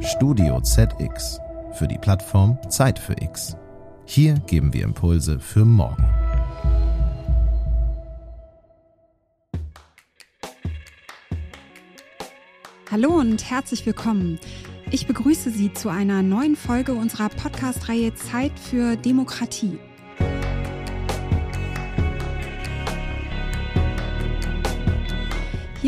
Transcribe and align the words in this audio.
Studio 0.00 0.60
ZX 0.60 1.40
für 1.72 1.88
die 1.88 1.96
Plattform 1.98 2.58
Zeit 2.68 2.98
für 2.98 3.14
X. 3.20 3.56
Hier 4.04 4.34
geben 4.46 4.74
wir 4.74 4.84
Impulse 4.84 5.40
für 5.40 5.64
morgen. 5.64 6.04
Hallo 12.90 13.14
und 13.14 13.50
herzlich 13.50 13.86
willkommen. 13.86 14.38
Ich 14.90 15.06
begrüße 15.06 15.50
Sie 15.50 15.72
zu 15.72 15.88
einer 15.88 16.22
neuen 16.22 16.56
Folge 16.56 16.92
unserer 16.92 17.28
Podcast-Reihe 17.28 18.14
Zeit 18.14 18.58
für 18.58 18.96
Demokratie. 18.96 19.78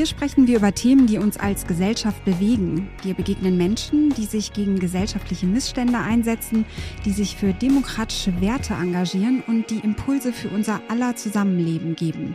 Hier 0.00 0.06
sprechen 0.06 0.46
wir 0.46 0.56
über 0.56 0.74
Themen, 0.74 1.06
die 1.06 1.18
uns 1.18 1.36
als 1.36 1.66
Gesellschaft 1.66 2.24
bewegen. 2.24 2.88
Wir 3.02 3.12
begegnen 3.12 3.58
Menschen, 3.58 4.08
die 4.14 4.24
sich 4.24 4.54
gegen 4.54 4.78
gesellschaftliche 4.78 5.44
Missstände 5.44 5.98
einsetzen, 5.98 6.64
die 7.04 7.10
sich 7.10 7.36
für 7.36 7.52
demokratische 7.52 8.40
Werte 8.40 8.72
engagieren 8.72 9.42
und 9.46 9.68
die 9.68 9.80
Impulse 9.80 10.32
für 10.32 10.48
unser 10.48 10.80
aller 10.88 11.16
Zusammenleben 11.16 11.96
geben. 11.96 12.34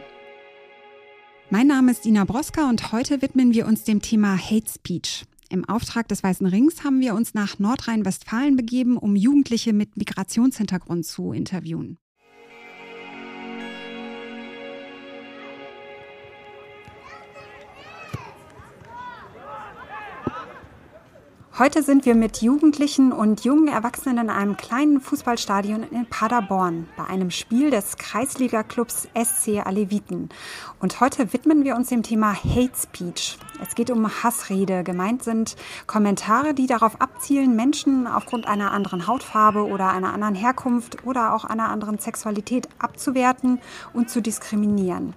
Mein 1.50 1.66
Name 1.66 1.90
ist 1.90 2.06
Ina 2.06 2.26
Broska 2.26 2.70
und 2.70 2.92
heute 2.92 3.24
widmen 3.24 3.56
wir 3.56 3.66
uns 3.66 3.84
dem 3.84 4.00
Thema 4.00 4.38
Hate 4.38 4.70
Speech. 4.72 5.26
Im 5.50 5.68
Auftrag 5.68 6.08
des 6.08 6.22
Weißen 6.22 6.46
Rings 6.46 6.84
haben 6.84 7.00
wir 7.00 7.16
uns 7.16 7.34
nach 7.34 7.58
Nordrhein-Westfalen 7.58 8.58
begeben, 8.58 8.96
um 8.96 9.16
Jugendliche 9.16 9.74
mit 9.74 9.98
Migrationshintergrund 9.98 11.04
zu 11.04 11.32
interviewen. 11.32 11.98
Heute 21.58 21.84
sind 21.84 22.06
wir 22.06 22.16
mit 22.16 22.42
Jugendlichen 22.42 23.14
und 23.14 23.46
jungen 23.46 23.70
Erwachsenen 23.70 24.26
in 24.26 24.30
einem 24.30 24.58
kleinen 24.58 25.00
Fußballstadion 25.00 25.84
in 25.84 26.06
Paderborn 26.06 26.90
bei 26.98 27.06
einem 27.06 27.32
Spiel 27.32 27.72
des 27.72 27.96
Kreisliga-Clubs 27.96 29.08
SC 29.16 29.66
Aleviten. 29.66 30.28
Und 30.82 31.00
heute 31.00 31.32
widmen 31.32 31.64
wir 31.64 31.78
uns 31.78 31.88
dem 31.88 32.04
Thema 32.04 32.34
Hate 32.34 32.76
Speech. 32.76 33.38
Es 33.64 33.74
geht 33.74 33.90
um 33.90 34.06
Hassrede. 34.22 34.84
Gemeint 34.84 35.24
sind 35.24 35.56
Kommentare, 35.88 36.54
die 36.54 36.68
darauf 36.68 37.00
abzielen, 37.00 37.56
Menschen 37.56 38.06
aufgrund 38.06 38.50
einer 38.50 38.74
anderen 38.74 39.08
Hautfarbe 39.08 39.66
oder 39.66 39.92
einer 39.92 40.12
anderen 40.12 40.36
Herkunft 40.36 41.06
oder 41.06 41.34
auch 41.34 41.46
einer 41.46 41.70
anderen 41.70 42.00
Sexualität 42.00 42.68
abzuwerten 42.80 43.62
und 43.94 44.10
zu 44.10 44.22
diskriminieren. 44.22 45.14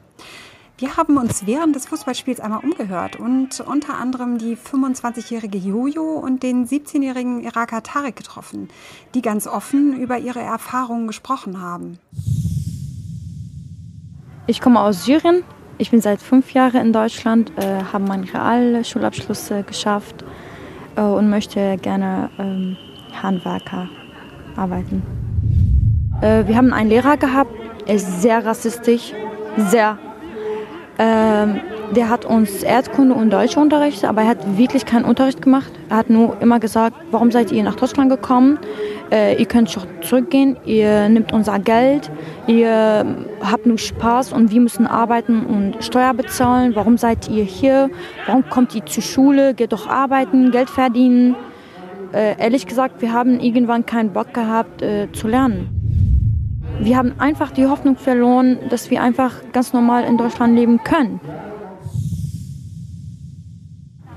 Wir 0.81 0.97
haben 0.97 1.17
uns 1.17 1.45
während 1.45 1.75
des 1.75 1.87
Fußballspiels 1.87 2.39
einmal 2.39 2.61
umgehört 2.63 3.17
und 3.17 3.59
unter 3.59 3.97
anderem 3.97 4.39
die 4.39 4.57
25-jährige 4.57 5.59
Jojo 5.59 6.21
und 6.21 6.45
den 6.45 6.69
17-jährigen 6.69 7.41
Iraker 7.43 7.83
Tarek 7.83 8.15
getroffen, 8.15 8.69
die 9.13 9.21
ganz 9.21 9.49
offen 9.49 9.99
über 10.01 10.19
ihre 10.19 10.39
Erfahrungen 10.39 11.09
gesprochen 11.09 11.61
haben. 11.61 11.99
Ich 14.47 14.61
komme 14.61 14.81
aus 14.81 15.05
Syrien. 15.05 15.43
Ich 15.79 15.91
bin 15.91 16.01
seit 16.01 16.23
fünf 16.23 16.53
Jahren 16.53 16.81
in 16.81 16.93
Deutschland, 16.93 17.51
äh, 17.57 17.83
habe 17.93 18.05
meinen 18.05 18.23
Realschulabschluss 18.23 19.51
äh, 19.51 19.65
geschafft 19.65 20.25
äh, 20.95 21.01
und 21.01 21.29
möchte 21.29 21.77
gerne 21.79 22.31
ähm, 22.39 22.77
Handwerker 23.21 23.89
arbeiten. 24.55 25.03
Äh, 26.21 26.47
wir 26.47 26.57
haben 26.57 26.73
einen 26.73 26.91
Lehrer 26.91 27.17
gehabt, 27.17 27.51
er 27.85 27.97
ist 27.97 28.23
sehr 28.23 28.47
rassistisch, 28.47 29.13
sehr 29.57 29.99
ähm, 30.99 31.61
der 31.95 32.11
hat 32.11 32.25
uns 32.25 32.63
Erdkunde 32.63 33.15
und 33.15 33.31
Deutsch 33.31 33.57
unterrichtet, 33.57 34.05
aber 34.05 34.23
er 34.23 34.29
hat 34.29 34.59
wirklich 34.59 34.85
keinen 34.85 35.05
Unterricht 35.05 35.41
gemacht. 35.41 35.71
Er 35.89 35.97
hat 35.97 36.11
nur 36.11 36.37
immer 36.41 36.59
gesagt, 36.59 36.97
warum 37.13 37.31
seid 37.31 37.53
ihr 37.53 37.63
nach 37.63 37.77
Deutschland 37.77 38.11
gekommen? 38.11 38.59
Äh, 39.11 39.39
ihr 39.39 39.47
könnt 39.47 39.71
schon 39.71 39.85
zurückgehen, 40.03 40.57
ihr 40.65 41.09
nehmt 41.09 41.33
unser 41.33 41.61
Geld, 41.61 42.11
ihr 42.47 43.07
habt 43.41 43.65
nur 43.65 43.79
Spaß 43.79 44.33
und 44.33 44.51
wir 44.51 44.61
müssen 44.61 44.87
arbeiten 44.87 45.47
und 45.47 45.83
Steuer 45.85 46.13
bezahlen. 46.15 46.75
Warum 46.75 46.99
seid 46.99 47.29
ihr 47.29 47.45
hier? 47.45 47.91
Warum 48.27 48.49
kommt 48.51 48.75
ihr 48.75 48.85
zur 48.85 49.03
Schule? 49.03 49.55
Geht 49.55 49.73
doch 49.73 49.89
arbeiten, 49.89 50.51
Geld 50.51 50.69
verdienen. 50.69 51.37
Äh, 52.13 52.39
ehrlich 52.39 52.67
gesagt, 52.67 53.01
wir 53.01 53.13
haben 53.13 53.41
irgendwann 53.41 53.87
keinen 53.87 54.13
Bock 54.13 54.35
gehabt 54.35 54.83
äh, 54.83 55.11
zu 55.13 55.29
lernen. 55.29 55.78
Wir 56.81 56.97
haben 56.97 57.13
einfach 57.19 57.51
die 57.51 57.67
Hoffnung 57.67 57.97
verloren, 57.97 58.59
dass 58.71 58.91
wir 58.91 59.03
einfach 59.03 59.33
ganz 59.53 59.73
normal 59.73 60.05
in 60.05 60.17
Deutschland 60.17 60.55
leben 60.55 60.83
können. 60.85 61.21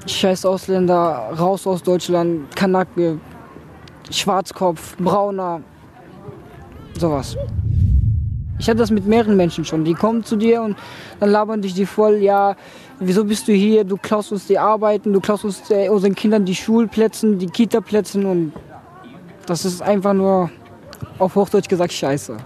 Scheiß 0.05 0.45
Ausländer, 0.45 1.31
raus 1.39 1.65
aus 1.65 1.81
Deutschland, 1.81 2.55
Kanake, 2.55 3.19
Schwarzkopf, 4.11 4.95
Brauner, 4.97 5.61
sowas. 6.99 7.35
Ich 8.59 8.69
hatte 8.69 8.77
das 8.77 8.91
mit 8.91 9.07
mehreren 9.07 9.35
Menschen 9.35 9.65
schon. 9.65 9.83
Die 9.83 9.95
kommen 9.95 10.23
zu 10.23 10.35
dir 10.35 10.61
und 10.61 10.77
dann 11.19 11.31
labern 11.31 11.63
dich 11.63 11.73
die 11.73 11.87
voll, 11.87 12.17
ja, 12.17 12.55
wieso 12.99 13.25
bist 13.25 13.47
du 13.47 13.53
hier? 13.53 13.83
Du 13.83 13.97
klaust 13.97 14.31
uns 14.31 14.45
die 14.45 14.59
Arbeiten, 14.59 15.11
du 15.13 15.19
klaust 15.19 15.45
uns 15.45 15.63
äh, 15.71 15.89
unseren 15.89 16.13
Kindern 16.13 16.45
die 16.45 16.53
Schulplätze, 16.53 17.35
die 17.37 17.47
Kitaplätze 17.47 18.19
und 18.19 18.53
das 19.47 19.65
ist 19.65 19.81
einfach 19.81 20.13
nur 20.13 20.51
auf 21.17 21.35
Hochdeutsch 21.35 21.67
gesagt 21.67 21.91
scheiße. 21.91 22.37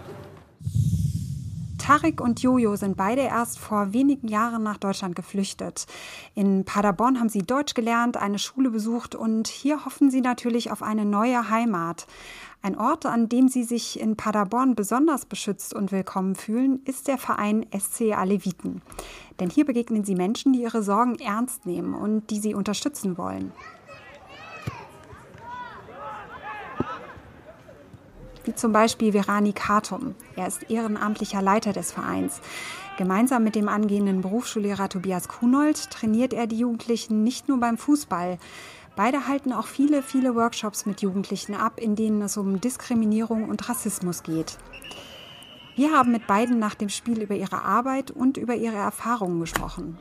Tarek 1.85 2.19
und 2.19 2.41
Jojo 2.41 2.75
sind 2.78 2.97
beide 2.97 3.22
erst 3.22 3.59
vor 3.59 3.94
wenigen 3.94 4.28
Jahren 4.28 4.63
nach 4.63 4.78
Deutschland 4.78 5.16
geflüchtet. 5.16 5.85
In 6.34 6.66
Paderborn 6.66 7.19
haben 7.19 7.29
sie 7.29 7.44
Deutsch 7.44 7.75
gelernt, 7.75 8.18
eine 8.18 8.40
Schule 8.40 8.72
besucht 8.72 9.13
und 9.13 9.47
hier 9.47 9.85
hoffen 9.85 10.09
sie 10.09 10.22
natürlich 10.22 10.72
auf 10.72 10.81
eine 10.81 11.06
neue 11.06 11.51
Heimat. 11.51 12.07
Ein 12.63 12.75
Ort, 12.75 13.06
an 13.06 13.29
dem 13.29 13.50
sie 13.50 13.63
sich 13.63 14.00
in 14.00 14.16
Paderborn 14.16 14.73
besonders 14.73 15.28
beschützt 15.28 15.75
und 15.75 15.91
willkommen 15.91 16.34
fühlen, 16.34 16.81
ist 16.85 17.07
der 17.07 17.19
Verein 17.19 17.68
SC 17.72 18.13
Aleviten. 18.17 18.81
Denn 19.40 19.52
hier 19.52 19.66
begegnen 19.66 20.03
sie 20.03 20.16
Menschen, 20.16 20.53
die 20.53 20.63
ihre 20.63 20.81
Sorgen 20.81 21.19
ernst 21.19 21.67
nehmen 21.67 21.94
und 21.94 22.31
die 22.31 22.40
sie 22.40 22.56
unterstützen 22.56 23.16
wollen. 23.19 23.52
Wie 28.45 28.56
zum 28.56 28.72
Beispiel 28.72 29.11
Verani 29.11 29.53
Kartum. 29.53 30.16
Er 30.35 30.47
ist 30.47 30.69
ehrenamtlicher 30.69 31.41
Leiter 31.41 31.73
des 31.73 31.91
Vereins. 31.91 32.41
Gemeinsam 32.97 33.44
mit 33.44 33.56
dem 33.56 33.67
angehenden 33.67 34.22
Berufsschullehrer 34.22 34.89
Tobias 34.89 35.28
Kunold 35.28 35.91
trainiert 35.91 36.33
er 36.33 36.47
die 36.47 36.59
Jugendlichen 36.59 37.23
nicht 37.23 37.47
nur 37.47 37.59
beim 37.59 37.78
Fußball. 37.78 38.38
Beide 38.95 39.28
halten 39.28 39.51
auch 39.51 39.67
viele, 39.67 40.01
viele 40.01 40.35
Workshops 40.35 40.85
mit 40.85 41.01
Jugendlichen 41.01 41.55
ab, 41.55 41.79
in 41.79 41.95
denen 41.95 42.22
es 42.22 42.38
um 42.38 42.61
Diskriminierung 42.61 43.50
und 43.50 43.67
Rassismus 43.67 44.23
geht. 44.23 44.57
Wir 45.75 45.91
haben 45.91 46.13
mit 46.13 46.25
beiden 46.25 46.57
nach 46.57 46.75
dem 46.75 46.88
Spiel 46.88 47.22
über 47.22 47.35
ihre 47.35 47.63
Arbeit 47.63 48.09
und 48.09 48.38
über 48.38 48.55
ihre 48.55 48.78
Erfahrungen 48.78 49.41
gesprochen. 49.41 49.97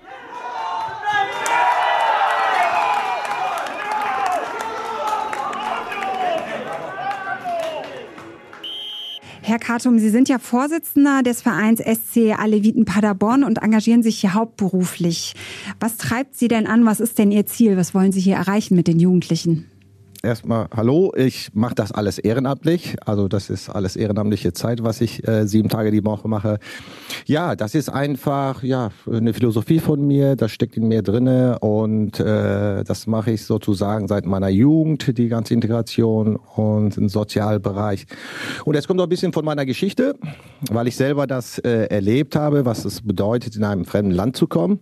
Herr 9.46 9.58
Kartum, 9.58 9.98
Sie 9.98 10.08
sind 10.08 10.30
ja 10.30 10.38
Vorsitzender 10.38 11.22
des 11.22 11.42
Vereins 11.42 11.78
SC 11.78 12.32
Aleviten 12.34 12.86
Paderborn 12.86 13.44
und 13.44 13.58
engagieren 13.58 14.02
sich 14.02 14.18
hier 14.18 14.32
hauptberuflich. 14.32 15.34
Was 15.78 15.98
treibt 15.98 16.34
Sie 16.34 16.48
denn 16.48 16.66
an? 16.66 16.86
Was 16.86 16.98
ist 16.98 17.18
denn 17.18 17.30
Ihr 17.30 17.44
Ziel? 17.44 17.76
Was 17.76 17.92
wollen 17.92 18.10
Sie 18.10 18.22
hier 18.22 18.36
erreichen 18.36 18.74
mit 18.74 18.88
den 18.88 18.98
Jugendlichen? 18.98 19.66
Erstmal 20.24 20.68
Hallo, 20.74 21.12
ich 21.16 21.50
mache 21.54 21.74
das 21.74 21.92
alles 21.92 22.18
ehrenamtlich. 22.18 22.96
Also 23.04 23.28
das 23.28 23.50
ist 23.50 23.68
alles 23.68 23.94
ehrenamtliche 23.94 24.52
Zeit, 24.52 24.82
was 24.82 25.00
ich 25.00 25.26
äh, 25.28 25.46
sieben 25.46 25.68
Tage 25.68 25.90
die 25.90 26.04
Woche 26.04 26.26
mache. 26.26 26.58
Ja, 27.26 27.54
das 27.54 27.74
ist 27.74 27.88
einfach 27.88 28.62
ja 28.62 28.90
eine 29.10 29.34
Philosophie 29.34 29.78
von 29.78 30.06
mir, 30.06 30.36
das 30.36 30.50
steckt 30.50 30.76
in 30.76 30.88
mir 30.88 31.02
drinne 31.02 31.58
und 31.60 32.18
äh, 32.18 32.82
das 32.84 33.06
mache 33.06 33.32
ich 33.32 33.44
sozusagen 33.44 34.08
seit 34.08 34.26
meiner 34.26 34.48
Jugend, 34.48 35.16
die 35.16 35.28
ganze 35.28 35.54
Integration 35.54 36.36
und 36.36 36.96
im 36.96 37.08
Sozialbereich. 37.08 38.06
Und 38.64 38.74
es 38.74 38.88
kommt 38.88 39.00
auch 39.00 39.04
ein 39.04 39.10
bisschen 39.10 39.32
von 39.32 39.44
meiner 39.44 39.66
Geschichte, 39.66 40.14
weil 40.70 40.88
ich 40.88 40.96
selber 40.96 41.26
das 41.26 41.58
äh, 41.58 41.86
erlebt 41.86 42.36
habe, 42.36 42.64
was 42.64 42.84
es 42.84 43.02
bedeutet, 43.02 43.56
in 43.56 43.64
einem 43.64 43.84
fremden 43.84 44.12
Land 44.12 44.36
zu 44.36 44.46
kommen 44.46 44.80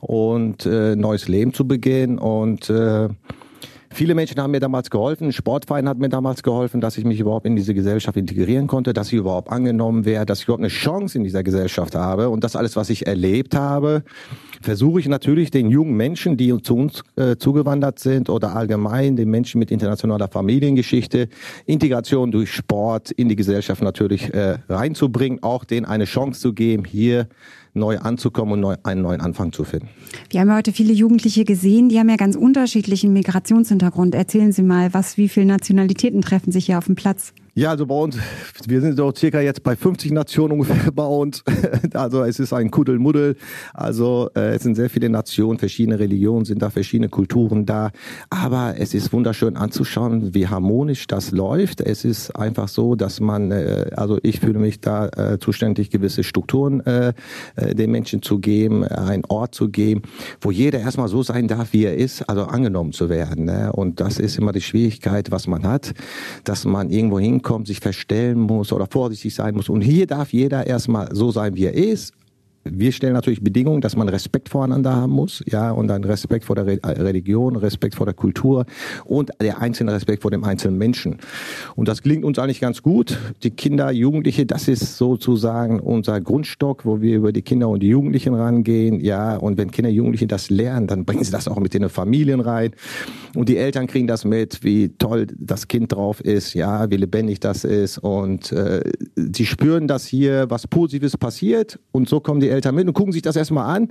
und 0.00 0.64
äh, 0.66 0.94
neues 0.96 1.28
Leben 1.28 1.52
zu 1.52 1.66
begehen 1.66 2.18
und 2.18 2.70
äh, 2.70 3.08
Viele 3.90 4.14
Menschen 4.14 4.40
haben 4.40 4.50
mir 4.50 4.60
damals 4.60 4.90
geholfen, 4.90 5.28
ein 5.28 5.32
Sportverein 5.32 5.88
hat 5.88 5.98
mir 5.98 6.08
damals 6.08 6.42
geholfen, 6.42 6.80
dass 6.80 6.98
ich 6.98 7.04
mich 7.04 7.20
überhaupt 7.20 7.46
in 7.46 7.56
diese 7.56 7.74
Gesellschaft 7.74 8.16
integrieren 8.16 8.66
konnte, 8.66 8.92
dass 8.92 9.08
ich 9.08 9.14
überhaupt 9.14 9.50
angenommen 9.50 10.04
werde, 10.04 10.26
dass 10.26 10.40
ich 10.40 10.44
überhaupt 10.44 10.62
eine 10.62 10.68
Chance 10.68 11.18
in 11.18 11.24
dieser 11.24 11.42
Gesellschaft 11.42 11.94
habe. 11.94 12.28
Und 12.28 12.44
das 12.44 12.56
alles, 12.56 12.76
was 12.76 12.90
ich 12.90 13.06
erlebt 13.06 13.54
habe, 13.54 14.02
versuche 14.60 15.00
ich 15.00 15.08
natürlich 15.08 15.50
den 15.50 15.70
jungen 15.70 15.96
Menschen, 15.96 16.36
die 16.36 16.56
zu 16.62 16.76
uns 16.76 17.02
äh, 17.16 17.36
zugewandert 17.36 17.98
sind 17.98 18.28
oder 18.28 18.56
allgemein 18.56 19.16
den 19.16 19.30
Menschen 19.30 19.58
mit 19.58 19.70
internationaler 19.70 20.28
Familiengeschichte, 20.28 21.28
Integration 21.66 22.30
durch 22.30 22.52
Sport 22.52 23.10
in 23.12 23.28
die 23.28 23.36
Gesellschaft 23.36 23.82
natürlich 23.82 24.32
äh, 24.34 24.58
reinzubringen, 24.68 25.42
auch 25.42 25.64
denen 25.64 25.86
eine 25.86 26.04
Chance 26.04 26.40
zu 26.40 26.52
geben, 26.52 26.84
hier 26.84 27.28
neu 27.76 27.98
anzukommen 27.98 28.54
und 28.54 28.60
neu, 28.60 28.76
einen 28.82 29.02
neuen 29.02 29.20
Anfang 29.20 29.52
zu 29.52 29.64
finden. 29.64 29.88
Wir 30.30 30.40
haben 30.40 30.54
heute 30.54 30.72
viele 30.72 30.92
Jugendliche 30.92 31.44
gesehen, 31.44 31.88
die 31.88 31.98
haben 31.98 32.08
ja 32.08 32.16
ganz 32.16 32.34
unterschiedlichen 32.36 33.12
Migrationshintergrund. 33.12 34.14
Erzählen 34.14 34.52
Sie 34.52 34.62
mal, 34.62 34.92
was, 34.94 35.16
wie 35.16 35.28
viele 35.28 35.46
Nationalitäten 35.46 36.22
treffen 36.22 36.52
sich 36.52 36.66
hier 36.66 36.78
auf 36.78 36.86
dem 36.86 36.96
Platz? 36.96 37.32
Ja, 37.58 37.70
also 37.70 37.86
bei 37.86 37.94
uns, 37.94 38.18
wir 38.66 38.82
sind 38.82 38.98
so 38.98 39.10
circa 39.16 39.40
jetzt 39.40 39.62
bei 39.62 39.76
50 39.76 40.12
Nationen 40.12 40.52
ungefähr 40.52 40.92
bei 40.94 41.06
uns. 41.06 41.42
Also 41.94 42.22
es 42.22 42.38
ist 42.38 42.52
ein 42.52 42.70
Kuddelmuddel. 42.70 43.36
Also 43.72 44.28
äh, 44.36 44.56
es 44.56 44.62
sind 44.62 44.74
sehr 44.74 44.90
viele 44.90 45.08
Nationen, 45.08 45.58
verschiedene 45.58 45.98
Religionen 45.98 46.44
sind 46.44 46.60
da, 46.60 46.68
verschiedene 46.68 47.08
Kulturen 47.08 47.64
da. 47.64 47.92
Aber 48.28 48.74
es 48.76 48.92
ist 48.92 49.10
wunderschön 49.14 49.56
anzuschauen, 49.56 50.34
wie 50.34 50.48
harmonisch 50.48 51.06
das 51.06 51.30
läuft. 51.30 51.80
Es 51.80 52.04
ist 52.04 52.36
einfach 52.36 52.68
so, 52.68 52.94
dass 52.94 53.20
man, 53.20 53.50
äh, 53.50 53.90
also 53.96 54.18
ich 54.22 54.40
fühle 54.40 54.58
mich 54.58 54.82
da 54.82 55.06
äh, 55.08 55.38
zuständig, 55.38 55.88
gewisse 55.88 56.24
Strukturen 56.24 56.84
äh, 56.84 57.14
äh, 57.54 57.74
den 57.74 57.90
Menschen 57.90 58.20
zu 58.20 58.38
geben, 58.38 58.84
einen 58.84 59.24
Ort 59.28 59.54
zu 59.54 59.70
geben, 59.70 60.02
wo 60.42 60.50
jeder 60.50 60.80
erstmal 60.80 61.08
so 61.08 61.22
sein 61.22 61.48
darf, 61.48 61.72
wie 61.72 61.86
er 61.86 61.96
ist, 61.96 62.28
also 62.28 62.42
angenommen 62.42 62.92
zu 62.92 63.08
werden. 63.08 63.46
Ne? 63.46 63.72
Und 63.72 64.00
das 64.00 64.18
ist 64.18 64.36
immer 64.36 64.52
die 64.52 64.60
Schwierigkeit, 64.60 65.30
was 65.30 65.46
man 65.46 65.66
hat, 65.66 65.94
dass 66.44 66.66
man 66.66 66.90
irgendwo 66.90 67.18
hinkommt 67.18 67.45
kommt, 67.46 67.68
sich 67.68 67.78
verstellen 67.78 68.40
muss 68.40 68.72
oder 68.72 68.88
vorsichtig 68.88 69.32
sein 69.32 69.54
muss. 69.54 69.68
Und 69.68 69.80
hier 69.80 70.08
darf 70.08 70.32
jeder 70.32 70.66
erstmal 70.66 71.14
so 71.14 71.30
sein, 71.30 71.54
wie 71.54 71.66
er 71.66 71.74
ist 71.74 72.12
wir 72.72 72.92
stellen 72.92 73.12
natürlich 73.12 73.42
Bedingungen, 73.42 73.80
dass 73.80 73.96
man 73.96 74.08
Respekt 74.08 74.48
voreinander 74.48 74.94
haben 74.94 75.12
muss, 75.12 75.42
ja, 75.46 75.70
und 75.70 75.88
dann 75.88 76.04
Respekt 76.04 76.44
vor 76.44 76.56
der 76.56 76.66
Religion, 76.66 77.56
Respekt 77.56 77.94
vor 77.94 78.06
der 78.06 78.14
Kultur 78.14 78.66
und 79.04 79.30
der 79.40 79.60
einzelne 79.60 79.92
Respekt 79.92 80.22
vor 80.22 80.30
dem 80.30 80.44
einzelnen 80.44 80.78
Menschen. 80.78 81.18
Und 81.74 81.88
das 81.88 82.02
klingt 82.02 82.24
uns 82.24 82.38
eigentlich 82.38 82.60
ganz 82.60 82.82
gut. 82.82 83.18
Die 83.42 83.50
Kinder, 83.50 83.90
Jugendliche, 83.90 84.46
das 84.46 84.68
ist 84.68 84.96
sozusagen 84.96 85.80
unser 85.80 86.20
Grundstock, 86.20 86.84
wo 86.84 87.00
wir 87.00 87.16
über 87.16 87.32
die 87.32 87.42
Kinder 87.42 87.68
und 87.68 87.82
die 87.82 87.88
Jugendlichen 87.88 88.34
rangehen, 88.34 89.00
ja, 89.00 89.36
und 89.36 89.58
wenn 89.58 89.70
Kinder, 89.70 89.90
Jugendliche 89.90 90.26
das 90.26 90.50
lernen, 90.50 90.86
dann 90.86 91.04
bringen 91.04 91.24
sie 91.24 91.32
das 91.32 91.48
auch 91.48 91.58
mit 91.58 91.74
in 91.74 91.82
den 91.82 91.90
Familien 91.90 92.40
rein. 92.40 92.72
Und 93.34 93.48
die 93.48 93.56
Eltern 93.56 93.86
kriegen 93.86 94.06
das 94.06 94.24
mit, 94.24 94.62
wie 94.64 94.90
toll 94.90 95.26
das 95.38 95.68
Kind 95.68 95.92
drauf 95.92 96.20
ist, 96.20 96.54
ja, 96.54 96.90
wie 96.90 96.96
lebendig 96.96 97.40
das 97.40 97.64
ist 97.64 97.98
und 97.98 98.52
äh, 98.52 98.82
sie 99.16 99.46
spüren, 99.46 99.88
dass 99.88 100.06
hier 100.06 100.46
was 100.48 100.66
Positives 100.66 101.16
passiert 101.16 101.78
und 101.92 102.08
so 102.08 102.20
kommen 102.20 102.40
die 102.40 102.48
mit 102.72 102.86
und 102.86 102.94
gucken 102.94 103.12
sich 103.12 103.22
das 103.22 103.36
erstmal 103.36 103.74
an 103.74 103.88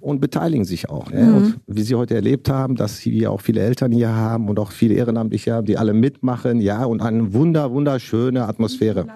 und 0.00 0.20
beteiligen 0.20 0.64
sich 0.64 0.88
auch. 0.88 1.10
Mhm. 1.10 1.34
Und 1.34 1.56
wie 1.66 1.82
Sie 1.82 1.94
heute 1.94 2.14
erlebt 2.14 2.48
haben, 2.48 2.76
dass 2.76 3.04
wir 3.04 3.30
auch 3.30 3.40
viele 3.40 3.60
Eltern 3.60 3.92
hier 3.92 4.14
haben 4.14 4.48
und 4.48 4.58
auch 4.58 4.72
viele 4.72 4.94
Ehrenamtliche 4.94 5.52
haben, 5.52 5.66
die 5.66 5.78
alle 5.78 5.94
mitmachen, 5.94 6.60
ja, 6.60 6.84
und 6.84 7.02
eine 7.02 7.32
wunder, 7.32 7.70
wunderschöne 7.70 8.46
Atmosphäre. 8.46 9.06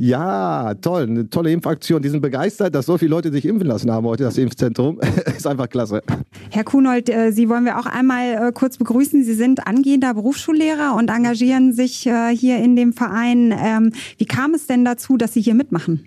Ja, 0.00 0.74
toll, 0.74 1.02
eine 1.02 1.28
tolle 1.28 1.50
Impfaktion. 1.50 2.00
Die 2.00 2.08
sind 2.08 2.20
begeistert, 2.20 2.72
dass 2.72 2.86
so 2.86 2.96
viele 2.96 3.10
Leute 3.10 3.32
sich 3.32 3.44
impfen 3.44 3.66
lassen 3.66 3.90
haben 3.90 4.06
heute, 4.06 4.22
das 4.22 4.38
Impfzentrum. 4.38 5.00
ist 5.36 5.46
einfach 5.46 5.68
klasse. 5.68 6.02
Herr 6.50 6.62
Kunold, 6.62 7.08
äh, 7.08 7.32
Sie 7.32 7.48
wollen 7.48 7.64
wir 7.64 7.80
auch 7.80 7.86
einmal 7.86 8.48
äh, 8.48 8.52
kurz 8.52 8.78
begrüßen. 8.78 9.24
Sie 9.24 9.34
sind 9.34 9.66
angehender 9.66 10.14
Berufsschullehrer 10.14 10.94
und 10.96 11.10
engagieren 11.10 11.72
sich 11.72 12.06
äh, 12.06 12.28
hier 12.28 12.58
in 12.58 12.76
dem 12.76 12.92
Verein. 12.92 13.52
Ähm, 13.52 13.92
wie 14.18 14.24
kam 14.24 14.54
es 14.54 14.68
denn 14.68 14.84
dazu, 14.84 15.16
dass 15.16 15.34
Sie 15.34 15.40
hier 15.40 15.54
mitmachen? 15.54 16.04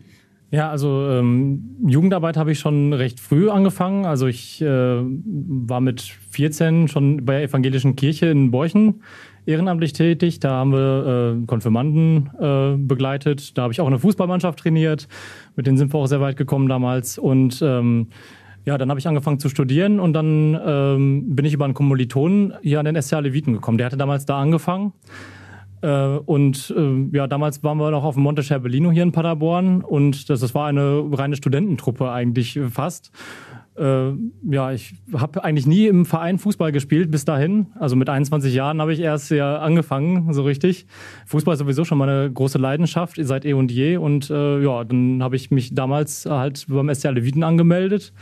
Ja, 0.52 0.70
also 0.70 1.08
ähm, 1.10 1.78
Jugendarbeit 1.88 2.36
habe 2.36 2.52
ich 2.52 2.60
schon 2.60 2.92
recht 2.92 3.22
früh 3.22 3.50
angefangen. 3.50 4.06
Also 4.06 4.28
ich 4.28 4.62
äh, 4.62 4.66
war 4.68 5.80
mit 5.80 6.02
14 6.02 6.90
schon 6.90 7.26
bei 7.26 7.34
der 7.36 7.44
evangelischen 7.44 7.96
Kirche 7.96 8.26
in 8.26 8.52
Borchen 8.52 9.02
ehrenamtlich 9.46 9.94
tätig. 9.94 10.42
Da 10.42 10.52
haben 10.52 10.74
wir 10.74 11.38
äh, 11.42 11.46
Konfirmanden 11.46 12.32
äh, 12.38 12.76
begleitet. 12.78 13.58
Da 13.58 13.64
habe 13.64 13.72
ich 13.72 13.80
auch 13.80 13.88
eine 13.88 13.98
Fußballmannschaft 14.00 14.60
trainiert. 14.60 15.08
Mit 15.56 15.68
denen 15.68 15.78
sind 15.78 15.94
wir 15.94 16.00
auch 16.00 16.08
sehr 16.08 16.20
weit 16.20 16.36
gekommen 16.36 16.68
damals. 16.68 17.18
Und 17.18 17.62
ähm, 17.62 18.08
ja, 18.66 18.78
dann 18.78 18.90
habe 18.90 19.00
ich 19.00 19.08
angefangen 19.08 19.40
zu 19.40 19.48
studieren 19.48 20.02
und 20.02 20.12
dann 20.12 20.60
ähm, 20.66 21.36
bin 21.36 21.46
ich 21.46 21.54
über 21.54 21.64
einen 21.64 21.74
Kommilitonen 21.74 22.54
hier 22.62 22.80
an 22.80 22.86
den 22.86 23.02
SCA 23.02 23.20
Leviten 23.20 23.54
gekommen. 23.54 23.78
Der 23.78 23.86
hatte 23.86 23.98
damals 23.98 24.26
da 24.26 24.40
angefangen. 24.40 24.92
Äh, 25.82 26.18
und 26.26 26.74
äh, 26.78 27.18
ja, 27.18 27.28
damals 27.28 27.64
waren 27.64 27.78
wir 27.78 27.92
noch 27.92 28.04
auf 28.04 28.16
dem 28.16 28.24
Monte 28.24 28.44
Scherbellino 28.44 28.92
hier 28.92 29.04
in 29.04 29.12
Paderborn 29.12 29.82
und 29.82 30.30
das, 30.30 30.40
das 30.40 30.54
war 30.54 30.68
eine 30.68 31.04
reine 31.12 31.36
Studententruppe 31.36 32.12
eigentlich 32.12 32.60
fast. 32.70 33.12
Äh, 33.78 34.12
ja, 34.50 34.72
ich 34.74 34.94
habe 35.16 35.44
eigentlich 35.44 35.66
nie 35.66 35.88
im 35.88 36.06
Verein 36.06 36.38
Fußball 36.38 36.72
gespielt 36.72 37.10
bis 37.10 37.26
dahin. 37.26 37.68
Also 37.80 37.96
mit 37.96 38.10
21 38.10 38.54
Jahren 38.54 38.82
habe 38.82 38.94
ich 38.94 39.00
erst 39.00 39.32
ja 39.32 39.60
angefangen, 39.60 40.34
so 40.34 40.44
richtig. 40.44 40.86
Fußball 41.26 41.54
ist 41.54 41.60
sowieso 41.60 41.86
schon 41.86 41.98
meine 41.98 42.30
große 42.32 42.58
Leidenschaft 42.58 43.18
seit 43.20 43.46
eh 43.46 43.54
und 43.54 43.72
je. 43.72 43.98
Und 43.98 44.30
äh, 44.30 44.62
ja, 44.62 44.84
dann 44.84 45.24
habe 45.24 45.36
ich 45.36 45.52
mich 45.52 45.74
damals 45.74 46.26
halt 46.26 46.66
beim 46.68 46.94
SC 46.94 47.06
Leviten 47.06 47.44
angemeldet. 47.44 48.14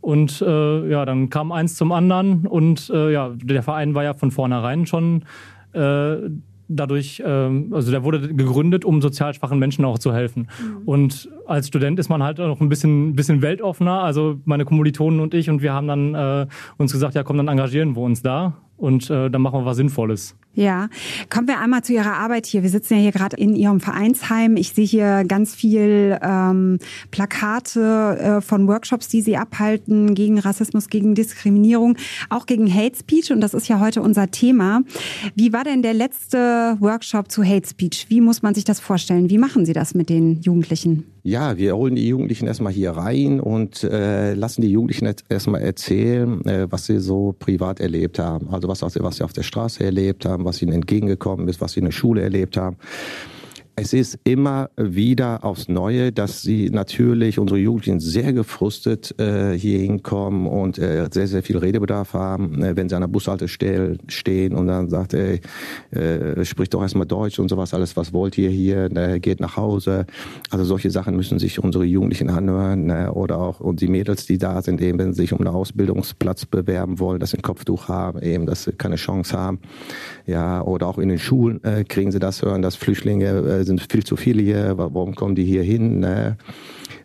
Und 0.00 0.40
äh, 0.40 0.88
ja, 0.88 1.04
dann 1.04 1.30
kam 1.30 1.52
eins 1.52 1.74
zum 1.74 1.92
anderen 1.92 2.46
und 2.46 2.90
äh, 2.90 3.12
ja, 3.12 3.32
der 3.34 3.62
Verein 3.62 3.94
war 3.94 4.04
ja 4.04 4.14
von 4.14 4.30
vornherein 4.30 4.86
schon 4.86 5.24
äh, 5.72 6.16
dadurch, 6.68 7.22
ähm, 7.24 7.72
also 7.72 7.90
der 7.90 8.04
wurde 8.04 8.34
gegründet, 8.34 8.84
um 8.84 9.02
sozial 9.02 9.34
schwachen 9.34 9.58
Menschen 9.58 9.84
auch 9.84 9.98
zu 9.98 10.12
helfen. 10.12 10.48
Mhm. 10.58 10.88
Und 10.88 11.28
als 11.46 11.68
Student 11.68 11.98
ist 11.98 12.08
man 12.08 12.22
halt 12.22 12.38
noch 12.38 12.60
ein 12.60 12.68
bisschen, 12.68 13.14
bisschen 13.14 13.42
weltoffener. 13.42 14.02
Also 14.02 14.40
meine 14.44 14.64
Kommilitonen 14.64 15.20
und 15.20 15.34
ich 15.34 15.50
und 15.50 15.62
wir 15.62 15.72
haben 15.72 15.88
dann 15.88 16.14
äh, 16.14 16.46
uns 16.76 16.92
gesagt, 16.92 17.14
ja 17.14 17.22
komm, 17.22 17.36
dann 17.36 17.48
engagieren 17.48 17.96
wir 17.96 18.02
uns 18.02 18.22
da 18.22 18.54
und 18.76 19.10
äh, 19.10 19.30
dann 19.30 19.42
machen 19.42 19.60
wir 19.60 19.64
was 19.64 19.76
Sinnvolles. 19.76 20.34
Ja, 20.56 20.88
kommen 21.28 21.48
wir 21.48 21.60
einmal 21.60 21.84
zu 21.84 21.92
Ihrer 21.92 22.14
Arbeit 22.14 22.46
hier. 22.46 22.62
Wir 22.62 22.70
sitzen 22.70 22.94
ja 22.94 23.00
hier 23.00 23.12
gerade 23.12 23.36
in 23.36 23.54
Ihrem 23.54 23.78
Vereinsheim. 23.78 24.56
Ich 24.56 24.72
sehe 24.72 24.86
hier 24.86 25.24
ganz 25.24 25.54
viel 25.54 26.18
ähm, 26.22 26.78
Plakate 27.10 28.18
äh, 28.18 28.40
von 28.40 28.66
Workshops, 28.66 29.08
die 29.08 29.20
Sie 29.20 29.36
abhalten 29.36 30.14
gegen 30.14 30.38
Rassismus, 30.38 30.88
gegen 30.88 31.14
Diskriminierung, 31.14 31.98
auch 32.30 32.46
gegen 32.46 32.72
Hate 32.72 32.96
Speech. 32.96 33.32
Und 33.32 33.42
das 33.42 33.52
ist 33.52 33.68
ja 33.68 33.80
heute 33.80 34.00
unser 34.00 34.30
Thema. 34.30 34.80
Wie 35.34 35.52
war 35.52 35.64
denn 35.64 35.82
der 35.82 35.92
letzte 35.92 36.78
Workshop 36.80 37.30
zu 37.30 37.44
Hate 37.44 37.68
Speech? 37.68 38.06
Wie 38.08 38.22
muss 38.22 38.40
man 38.40 38.54
sich 38.54 38.64
das 38.64 38.80
vorstellen? 38.80 39.28
Wie 39.28 39.38
machen 39.38 39.66
Sie 39.66 39.74
das 39.74 39.94
mit 39.94 40.08
den 40.08 40.40
Jugendlichen? 40.40 41.04
Ja, 41.26 41.56
wir 41.56 41.74
holen 41.74 41.96
die 41.96 42.06
Jugendlichen 42.06 42.46
erstmal 42.46 42.72
hier 42.72 42.92
rein 42.92 43.40
und 43.40 43.82
äh, 43.82 44.34
lassen 44.34 44.62
die 44.62 44.70
Jugendlichen 44.70 45.12
erstmal 45.28 45.60
erzählen, 45.60 46.46
äh, 46.46 46.70
was 46.70 46.86
sie 46.86 47.00
so 47.00 47.34
privat 47.36 47.80
erlebt 47.80 48.20
haben. 48.20 48.48
Also 48.50 48.68
was, 48.68 48.82
was 48.82 49.16
sie 49.16 49.24
auf 49.24 49.32
der 49.32 49.42
Straße 49.42 49.82
erlebt 49.82 50.24
haben, 50.24 50.44
was 50.44 50.62
ihnen 50.62 50.70
entgegengekommen 50.70 51.48
ist, 51.48 51.60
was 51.60 51.72
sie 51.72 51.80
in 51.80 51.86
der 51.86 51.90
Schule 51.90 52.22
erlebt 52.22 52.56
haben 52.56 52.76
es 53.78 53.92
ist 53.92 54.18
immer 54.24 54.70
wieder 54.78 55.44
aufs 55.44 55.68
Neue, 55.68 56.10
dass 56.10 56.40
sie 56.40 56.70
natürlich, 56.70 57.38
unsere 57.38 57.60
Jugendlichen 57.60 58.00
sehr 58.00 58.32
gefrustet 58.32 59.14
äh, 59.20 59.52
hier 59.52 59.80
hinkommen 59.80 60.46
und 60.46 60.78
äh, 60.78 61.06
sehr, 61.12 61.26
sehr 61.26 61.42
viel 61.42 61.58
Redebedarf 61.58 62.14
haben, 62.14 62.62
äh, 62.62 62.74
wenn 62.74 62.88
sie 62.88 62.94
an 62.94 63.02
der 63.02 63.08
Bushaltestelle 63.08 63.98
stehen 64.08 64.54
und 64.54 64.66
dann 64.68 64.88
sagt, 64.88 65.12
ey, 65.12 65.42
äh, 65.90 66.42
spricht 66.46 66.72
doch 66.72 66.80
erstmal 66.80 67.06
Deutsch 67.06 67.38
und 67.38 67.50
sowas, 67.50 67.74
alles, 67.74 67.98
was 67.98 68.14
wollt 68.14 68.38
ihr 68.38 68.48
hier, 68.48 68.88
ne, 68.88 69.20
geht 69.20 69.40
nach 69.40 69.58
Hause. 69.58 70.06
Also 70.48 70.64
solche 70.64 70.90
Sachen 70.90 71.14
müssen 71.14 71.38
sich 71.38 71.62
unsere 71.62 71.84
Jugendlichen 71.84 72.30
anhören 72.30 72.86
ne, 72.86 73.12
oder 73.12 73.38
auch 73.38 73.60
und 73.60 73.82
die 73.82 73.88
Mädels, 73.88 74.24
die 74.24 74.38
da 74.38 74.62
sind, 74.62 74.80
eben 74.80 74.98
wenn 74.98 75.12
sie 75.12 75.20
sich 75.20 75.34
um 75.34 75.40
einen 75.40 75.54
Ausbildungsplatz 75.54 76.46
bewerben 76.46 76.98
wollen, 76.98 77.20
dass 77.20 77.32
sie 77.32 77.36
ein 77.36 77.42
Kopftuch 77.42 77.88
haben, 77.88 78.22
eben, 78.22 78.46
dass 78.46 78.64
sie 78.64 78.72
keine 78.72 78.96
Chance 78.96 79.36
haben. 79.36 79.58
Ja, 80.24 80.62
oder 80.62 80.86
auch 80.86 80.96
in 80.96 81.10
den 81.10 81.18
Schulen 81.18 81.62
äh, 81.62 81.84
kriegen 81.84 82.10
sie 82.10 82.18
das 82.18 82.40
hören, 82.40 82.62
dass 82.62 82.74
Flüchtlinge 82.74 83.26
äh, 83.26 83.65
sind 83.66 83.86
viel 83.90 84.04
zu 84.04 84.16
viele 84.16 84.42
hier, 84.42 84.74
warum 84.76 85.14
kommen 85.14 85.34
die 85.34 85.44
hier 85.44 85.62
hin? 85.62 86.00
Ne? 86.00 86.36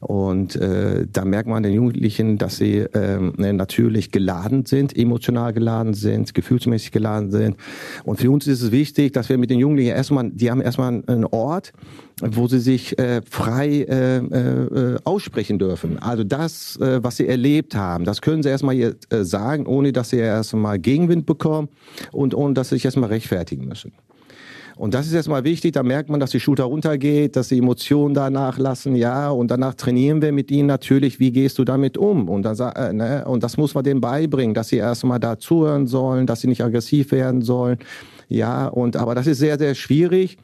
Und 0.01 0.55
äh, 0.55 1.05
da 1.11 1.25
merkt 1.25 1.47
man 1.47 1.61
den 1.61 1.73
Jugendlichen, 1.73 2.39
dass 2.39 2.57
sie 2.57 2.85
ähm, 2.93 3.33
ne, 3.37 3.53
natürlich 3.53 4.11
geladen 4.11 4.65
sind, 4.65 4.97
emotional 4.97 5.53
geladen 5.53 5.93
sind, 5.93 6.33
gefühlsmäßig 6.33 6.91
geladen 6.91 7.29
sind. 7.29 7.55
Und 8.03 8.19
für 8.19 8.31
uns 8.31 8.47
ist 8.47 8.63
es 8.63 8.71
wichtig, 8.71 9.13
dass 9.13 9.29
wir 9.29 9.37
mit 9.37 9.51
den 9.51 9.59
Jugendlichen 9.59 9.95
erstmal, 9.95 10.31
die 10.31 10.49
haben 10.49 10.61
erstmal 10.61 11.03
einen 11.05 11.25
Ort, 11.25 11.71
wo 12.19 12.47
sie 12.47 12.59
sich 12.59 12.97
äh, 12.97 13.21
frei 13.29 13.85
äh, 13.87 14.17
äh, 14.17 14.97
aussprechen 15.03 15.59
dürfen. 15.59 15.99
Also 15.99 16.23
das, 16.23 16.77
äh, 16.77 17.03
was 17.03 17.17
sie 17.17 17.27
erlebt 17.27 17.75
haben, 17.75 18.03
das 18.03 18.21
können 18.21 18.41
sie 18.41 18.49
erstmal 18.49 18.75
äh, 18.75 18.95
sagen, 19.21 19.67
ohne 19.67 19.91
dass 19.91 20.09
sie 20.09 20.17
erstmal 20.17 20.79
Gegenwind 20.79 21.27
bekommen 21.27 21.69
und 22.11 22.33
ohne 22.33 22.55
dass 22.55 22.69
sie 22.69 22.75
sich 22.75 22.85
erstmal 22.85 23.09
rechtfertigen 23.09 23.67
müssen. 23.67 23.91
Und 24.81 24.95
das 24.95 25.05
ist 25.05 25.13
erstmal 25.13 25.43
wichtig, 25.43 25.73
da 25.73 25.83
merkt 25.83 26.09
man, 26.09 26.19
dass 26.19 26.31
die 26.31 26.39
Schulter 26.39 26.63
runtergeht, 26.63 27.35
dass 27.35 27.49
die 27.49 27.59
Emotionen 27.59 28.15
da 28.15 28.31
nachlassen, 28.31 28.95
ja, 28.95 29.29
und 29.29 29.51
danach 29.51 29.75
trainieren 29.75 30.23
wir 30.23 30.31
mit 30.31 30.49
ihnen 30.49 30.65
natürlich, 30.65 31.19
wie 31.19 31.31
gehst 31.31 31.59
du 31.59 31.63
damit 31.63 31.99
um? 31.99 32.27
Und, 32.27 32.41
dann, 32.41 32.57
äh, 32.57 32.91
ne, 32.91 33.25
und 33.27 33.43
das 33.43 33.57
muss 33.57 33.75
man 33.75 33.83
denen 33.83 34.01
beibringen, 34.01 34.55
dass 34.55 34.69
sie 34.69 34.77
erstmal 34.77 35.19
da 35.19 35.37
zuhören 35.37 35.85
sollen, 35.85 36.25
dass 36.25 36.41
sie 36.41 36.47
nicht 36.47 36.63
aggressiv 36.63 37.11
werden 37.11 37.43
sollen, 37.43 37.77
ja, 38.27 38.69
und 38.69 38.97
aber 38.97 39.13
das 39.13 39.27
ist 39.27 39.37
sehr, 39.37 39.59
sehr 39.59 39.75
schwierig. 39.75 40.39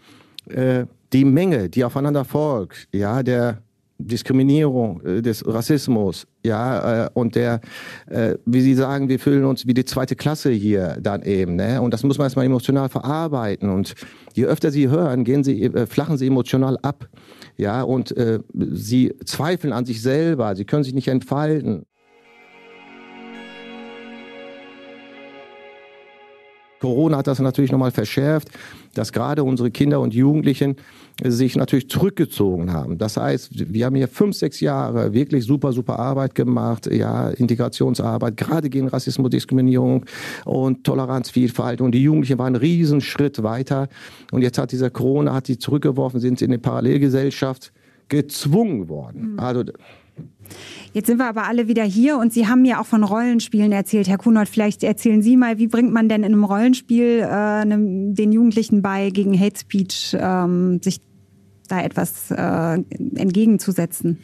Äh, 0.47 0.85
die 1.13 1.25
Menge, 1.25 1.67
die 1.67 1.83
aufeinander 1.83 2.23
folgt, 2.23 2.89
ja, 2.91 3.23
der 3.23 3.63
Diskriminierung, 3.99 5.01
äh, 5.01 5.21
des 5.21 5.45
Rassismus, 5.45 6.27
ja, 6.45 7.05
äh, 7.05 7.09
und 7.13 7.35
der, 7.35 7.61
äh, 8.07 8.35
wie 8.45 8.61
Sie 8.61 8.75
sagen, 8.75 9.09
wir 9.09 9.19
fühlen 9.19 9.45
uns 9.45 9.67
wie 9.67 9.73
die 9.73 9.85
zweite 9.85 10.15
Klasse 10.15 10.51
hier 10.51 10.97
dann 11.01 11.23
eben, 11.23 11.55
ne? 11.55 11.81
Und 11.81 11.93
das 11.93 12.03
muss 12.03 12.17
man 12.17 12.25
erstmal 12.25 12.45
emotional 12.45 12.89
verarbeiten. 12.89 13.69
Und 13.69 13.95
je 14.33 14.45
öfter 14.45 14.71
Sie 14.71 14.89
hören, 14.89 15.23
gehen 15.23 15.43
Sie, 15.43 15.71
flachen 15.87 16.17
Sie 16.17 16.27
emotional 16.27 16.77
ab, 16.81 17.09
ja, 17.57 17.81
und 17.81 18.15
äh, 18.15 18.39
Sie 18.53 19.13
zweifeln 19.25 19.73
an 19.73 19.85
sich 19.85 20.01
selber, 20.01 20.55
Sie 20.55 20.65
können 20.65 20.83
sich 20.83 20.93
nicht 20.93 21.07
entfalten. 21.07 21.85
Corona 26.79 27.17
hat 27.17 27.27
das 27.27 27.39
natürlich 27.39 27.71
nochmal 27.71 27.91
verschärft, 27.91 28.49
dass 28.93 29.11
gerade 29.11 29.43
unsere 29.43 29.71
Kinder 29.71 29.99
und 29.99 30.13
Jugendlichen 30.13 30.75
sich 31.23 31.55
natürlich 31.55 31.89
zurückgezogen 31.89 32.71
haben. 32.71 32.97
Das 32.99 33.17
heißt, 33.17 33.73
wir 33.73 33.85
haben 33.85 33.95
hier 33.95 34.07
fünf, 34.07 34.35
sechs 34.35 34.59
Jahre 34.59 35.13
wirklich 35.13 35.45
super, 35.45 35.73
super 35.73 35.97
Arbeit 35.97 36.35
gemacht, 36.35 36.87
ja, 36.91 37.29
Integrationsarbeit, 37.29 38.37
gerade 38.37 38.69
gegen 38.69 38.87
Rassismus, 38.87 39.31
Diskriminierung 39.31 40.05
und 40.45 40.83
Toleranz, 40.83 41.31
Vielfalt. 41.31 41.81
Und 41.81 41.93
die 41.93 42.03
Jugendlichen 42.03 42.37
waren 42.37 42.55
einen 42.55 42.57
Riesenschritt 42.57 43.41
weiter. 43.41 43.87
Und 44.31 44.43
jetzt 44.43 44.59
hat 44.59 44.71
dieser 44.71 44.91
Corona, 44.91 45.33
hat 45.33 45.47
die 45.47 45.57
zurückgeworfen, 45.57 46.19
sind 46.19 46.41
in 46.41 46.51
eine 46.51 46.59
Parallelgesellschaft 46.59 47.71
gezwungen 48.09 48.87
worden. 48.87 49.33
Mhm. 49.33 49.39
Also, 49.39 49.63
Jetzt 50.93 51.07
sind 51.07 51.17
wir 51.17 51.27
aber 51.27 51.47
alle 51.47 51.67
wieder 51.67 51.83
hier 51.83 52.17
und 52.17 52.33
Sie 52.33 52.47
haben 52.47 52.61
mir 52.61 52.79
auch 52.79 52.85
von 52.85 53.03
Rollenspielen 53.03 53.71
erzählt. 53.71 54.07
Herr 54.07 54.17
Kuhnert, 54.17 54.49
vielleicht 54.49 54.83
erzählen 54.83 55.21
Sie 55.21 55.37
mal, 55.37 55.57
wie 55.59 55.67
bringt 55.67 55.93
man 55.93 56.09
denn 56.09 56.23
in 56.23 56.33
einem 56.33 56.43
Rollenspiel 56.43 57.19
äh, 57.19 57.65
den 57.65 58.31
Jugendlichen 58.31 58.81
bei, 58.81 59.09
gegen 59.09 59.39
Hate 59.39 59.59
Speech 59.59 60.15
ähm, 60.19 60.81
sich 60.81 61.01
da 61.67 61.81
etwas 61.81 62.31
äh, 62.31 62.79
entgegenzusetzen? 63.15 64.17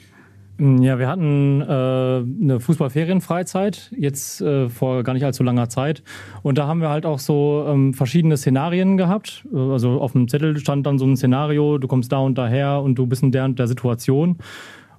Ja, 0.59 0.99
wir 0.99 1.07
hatten 1.07 1.61
äh, 1.61 1.65
eine 1.65 2.59
Fußballferienfreizeit, 2.59 3.91
jetzt 3.97 4.39
äh, 4.39 4.69
vor 4.69 5.03
gar 5.03 5.13
nicht 5.13 5.25
allzu 5.25 5.41
langer 5.41 5.67
Zeit. 5.67 6.03
Und 6.43 6.59
da 6.59 6.67
haben 6.67 6.79
wir 6.79 6.89
halt 6.89 7.07
auch 7.07 7.17
so 7.17 7.65
ähm, 7.67 7.95
verschiedene 7.95 8.37
Szenarien 8.37 8.95
gehabt. 8.95 9.47
Also 9.51 9.99
auf 9.99 10.11
dem 10.11 10.27
Zettel 10.27 10.57
stand 10.57 10.85
dann 10.85 10.99
so 10.99 11.05
ein 11.05 11.17
Szenario, 11.17 11.79
du 11.79 11.87
kommst 11.87 12.11
da 12.11 12.19
und 12.19 12.37
daher 12.37 12.81
und 12.81 12.95
du 12.95 13.07
bist 13.07 13.23
in 13.23 13.31
der 13.31 13.45
und 13.45 13.57
der 13.57 13.67
Situation. 13.67 14.37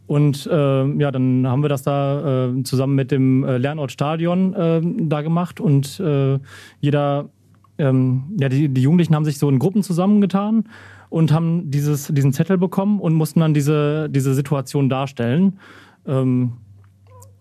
Und 0.06 0.46
äh, 0.46 0.84
ja, 0.98 1.10
dann 1.10 1.46
haben 1.46 1.62
wir 1.62 1.68
das 1.68 1.82
da 1.82 2.48
äh, 2.48 2.62
zusammen 2.62 2.94
mit 2.94 3.10
dem 3.10 3.42
äh, 3.44 3.56
Lernortstadion 3.56 4.54
äh, 4.54 4.80
da 5.08 5.22
gemacht 5.22 5.60
und 5.60 5.98
äh, 5.98 6.38
jeder, 6.80 7.30
ähm, 7.78 8.24
ja, 8.38 8.50
die, 8.50 8.68
die 8.68 8.82
Jugendlichen 8.82 9.14
haben 9.14 9.24
sich 9.24 9.38
so 9.38 9.48
in 9.48 9.58
Gruppen 9.58 9.82
zusammengetan 9.82 10.64
und 11.08 11.32
haben 11.32 11.70
dieses, 11.70 12.08
diesen 12.08 12.32
Zettel 12.32 12.58
bekommen 12.58 13.00
und 13.00 13.14
mussten 13.14 13.40
dann 13.40 13.54
diese, 13.54 14.10
diese 14.10 14.34
Situation 14.34 14.88
darstellen. 14.90 15.58
Ähm, 16.06 16.52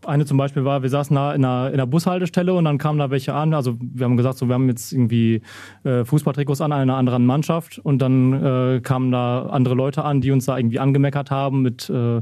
eine 0.07 0.25
zum 0.25 0.37
Beispiel 0.37 0.65
war, 0.65 0.83
wir 0.83 0.89
saßen 0.89 1.15
da 1.15 1.33
in 1.33 1.43
einer, 1.43 1.67
in 1.67 1.73
einer 1.75 1.87
Bushaltestelle 1.87 2.53
und 2.53 2.65
dann 2.65 2.77
kamen 2.77 2.99
da 2.99 3.09
welche 3.09 3.33
an. 3.33 3.53
Also 3.53 3.75
wir 3.79 4.05
haben 4.05 4.17
gesagt, 4.17 4.37
so 4.37 4.47
wir 4.47 4.55
haben 4.55 4.67
jetzt 4.67 4.93
irgendwie 4.93 5.41
äh, 5.83 6.05
Fußballtrikots 6.05 6.61
an 6.61 6.71
einer 6.71 6.95
anderen 6.95 7.25
Mannschaft 7.25 7.79
und 7.79 8.01
dann 8.01 8.33
äh, 8.33 8.81
kamen 8.81 9.11
da 9.11 9.47
andere 9.47 9.75
Leute 9.75 10.03
an, 10.03 10.21
die 10.21 10.31
uns 10.31 10.45
da 10.45 10.57
irgendwie 10.57 10.79
angemeckert 10.79 11.31
haben 11.31 11.61
mit 11.61 11.89
äh, 11.89 12.21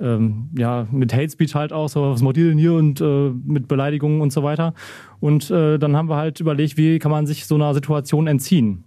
ähm, 0.00 0.50
ja, 0.56 0.86
mit 0.92 1.12
Hate 1.12 1.28
Speech 1.28 1.56
halt 1.56 1.72
auch, 1.72 1.88
so, 1.88 2.12
was 2.12 2.22
macht 2.22 2.36
denn 2.36 2.56
hier 2.56 2.74
und 2.74 3.00
äh, 3.00 3.30
mit 3.44 3.66
Beleidigungen 3.66 4.20
und 4.20 4.32
so 4.32 4.44
weiter. 4.44 4.72
Und 5.18 5.50
äh, 5.50 5.76
dann 5.76 5.96
haben 5.96 6.08
wir 6.08 6.14
halt 6.14 6.38
überlegt, 6.38 6.76
wie 6.76 7.00
kann 7.00 7.10
man 7.10 7.26
sich 7.26 7.46
so 7.46 7.56
einer 7.56 7.74
Situation 7.74 8.28
entziehen 8.28 8.84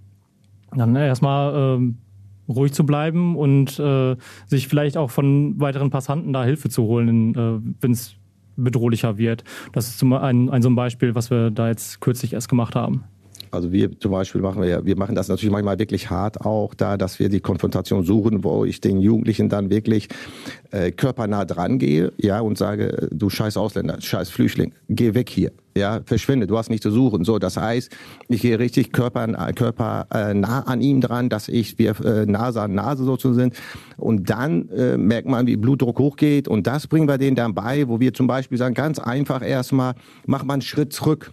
dann 0.75 0.95
erstmal 0.95 1.79
äh, 1.79 2.51
ruhig 2.51 2.73
zu 2.73 2.85
bleiben 2.85 3.35
und 3.35 3.79
äh, 3.79 4.15
sich 4.45 4.67
vielleicht 4.67 4.97
auch 4.97 5.09
von 5.09 5.59
weiteren 5.59 5.89
Passanten 5.89 6.33
da 6.33 6.43
Hilfe 6.43 6.69
zu 6.69 6.83
holen, 6.83 7.35
äh, 7.35 7.59
wenn 7.81 7.91
es 7.91 8.15
bedrohlicher 8.55 9.17
wird. 9.17 9.43
Das 9.73 9.87
ist 9.87 9.99
zum 9.99 10.13
ein, 10.13 10.49
ein 10.49 10.61
so 10.61 10.69
ein 10.69 10.75
Beispiel, 10.75 11.15
was 11.15 11.29
wir 11.29 11.51
da 11.51 11.67
jetzt 11.67 12.01
kürzlich 12.01 12.33
erst 12.33 12.49
gemacht 12.49 12.75
haben. 12.75 13.03
Also 13.51 13.73
wir 13.73 13.99
zum 13.99 14.11
Beispiel 14.11 14.39
machen 14.39 14.61
wir 14.61 14.85
wir 14.85 14.97
machen 14.97 15.13
das 15.13 15.27
natürlich 15.27 15.51
manchmal 15.51 15.77
wirklich 15.77 16.09
hart 16.09 16.39
auch 16.41 16.73
da, 16.73 16.95
dass 16.95 17.19
wir 17.19 17.27
die 17.27 17.41
Konfrontation 17.41 18.03
suchen, 18.05 18.45
wo 18.45 18.63
ich 18.63 18.79
den 18.79 19.01
Jugendlichen 19.01 19.49
dann 19.49 19.69
wirklich 19.69 20.07
äh, 20.71 20.91
körpernah 20.91 21.45
dran 21.45 21.79
gehe, 21.79 22.11
ja, 22.17 22.39
und 22.39 22.57
sage, 22.57 23.09
du 23.11 23.29
scheiß 23.29 23.57
Ausländer, 23.57 23.99
scheiß 24.01 24.29
Flüchtling, 24.29 24.73
geh 24.89 25.13
weg 25.13 25.29
hier 25.29 25.51
ja, 25.75 26.01
verschwinde, 26.05 26.47
du 26.47 26.57
hast 26.57 26.69
nicht 26.69 26.83
zu 26.83 26.91
suchen. 26.91 27.23
So, 27.23 27.39
das 27.39 27.57
heißt, 27.57 27.91
ich 28.27 28.41
gehe 28.41 28.59
richtig 28.59 28.91
Körper, 28.91 29.27
Körper 29.53 30.07
äh, 30.13 30.33
an 30.43 30.81
ihm 30.81 31.01
dran, 31.01 31.29
dass 31.29 31.47
ich 31.47 31.77
wir 31.79 31.99
äh, 32.03 32.25
Nase 32.25 32.61
an 32.61 32.73
Nase 32.73 33.03
sozusagen 33.03 33.35
sind. 33.35 33.55
Und 33.97 34.29
dann 34.29 34.69
äh, 34.69 34.97
merkt 34.97 35.27
man, 35.27 35.47
wie 35.47 35.55
Blutdruck 35.55 35.99
hochgeht. 35.99 36.47
Und 36.47 36.67
das 36.67 36.87
bringen 36.87 37.07
wir 37.07 37.17
denen 37.17 37.35
dann 37.35 37.53
bei, 37.53 37.87
wo 37.87 37.99
wir 37.99 38.13
zum 38.13 38.27
Beispiel 38.27 38.57
sagen, 38.57 38.73
ganz 38.73 38.99
einfach 38.99 39.41
erstmal, 39.41 39.93
mach 40.25 40.43
mal 40.43 40.53
einen 40.53 40.61
Schritt 40.61 40.93
zurück. 40.93 41.31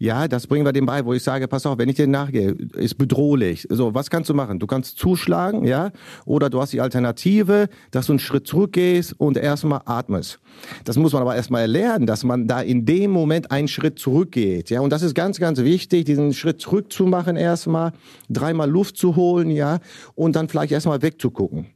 Ja, 0.00 0.28
das 0.28 0.46
bringen 0.46 0.64
wir 0.64 0.72
dem 0.72 0.86
bei, 0.86 1.04
wo 1.04 1.12
ich 1.12 1.24
sage, 1.24 1.48
pass 1.48 1.66
auf, 1.66 1.76
wenn 1.78 1.88
ich 1.88 1.96
dir 1.96 2.06
nachgehe, 2.06 2.52
ist 2.76 2.96
bedrohlich. 2.98 3.66
So, 3.68 3.94
was 3.94 4.10
kannst 4.10 4.30
du 4.30 4.34
machen? 4.34 4.60
Du 4.60 4.68
kannst 4.68 4.96
zuschlagen, 4.96 5.64
ja, 5.64 5.90
oder 6.24 6.50
du 6.50 6.60
hast 6.60 6.72
die 6.72 6.80
Alternative, 6.80 7.68
dass 7.90 8.06
du 8.06 8.12
einen 8.12 8.20
Schritt 8.20 8.46
zurückgehst 8.58 9.14
und 9.18 9.36
erstmal 9.36 9.82
atmest. 9.84 10.40
Das 10.84 10.96
muss 10.96 11.12
man 11.12 11.22
aber 11.22 11.36
erstmal 11.36 11.66
lernen, 11.66 12.06
dass 12.06 12.24
man 12.24 12.48
da 12.48 12.60
in 12.60 12.84
dem 12.84 13.12
Moment 13.12 13.52
einen 13.52 13.68
Schritt 13.68 14.00
zurückgeht. 14.00 14.70
Ja, 14.70 14.80
und 14.80 14.90
das 14.90 15.02
ist 15.02 15.14
ganz, 15.14 15.38
ganz 15.38 15.60
wichtig, 15.60 16.06
diesen 16.06 16.34
Schritt 16.34 16.60
zurück 16.60 16.92
zu 16.92 17.06
machen 17.06 17.36
erstmal, 17.36 17.92
dreimal 18.28 18.68
Luft 18.68 18.96
zu 18.96 19.14
holen, 19.14 19.50
ja, 19.50 19.78
und 20.16 20.34
dann 20.34 20.48
vielleicht 20.48 20.72
erstmal 20.72 21.02
wegzugucken 21.02 21.66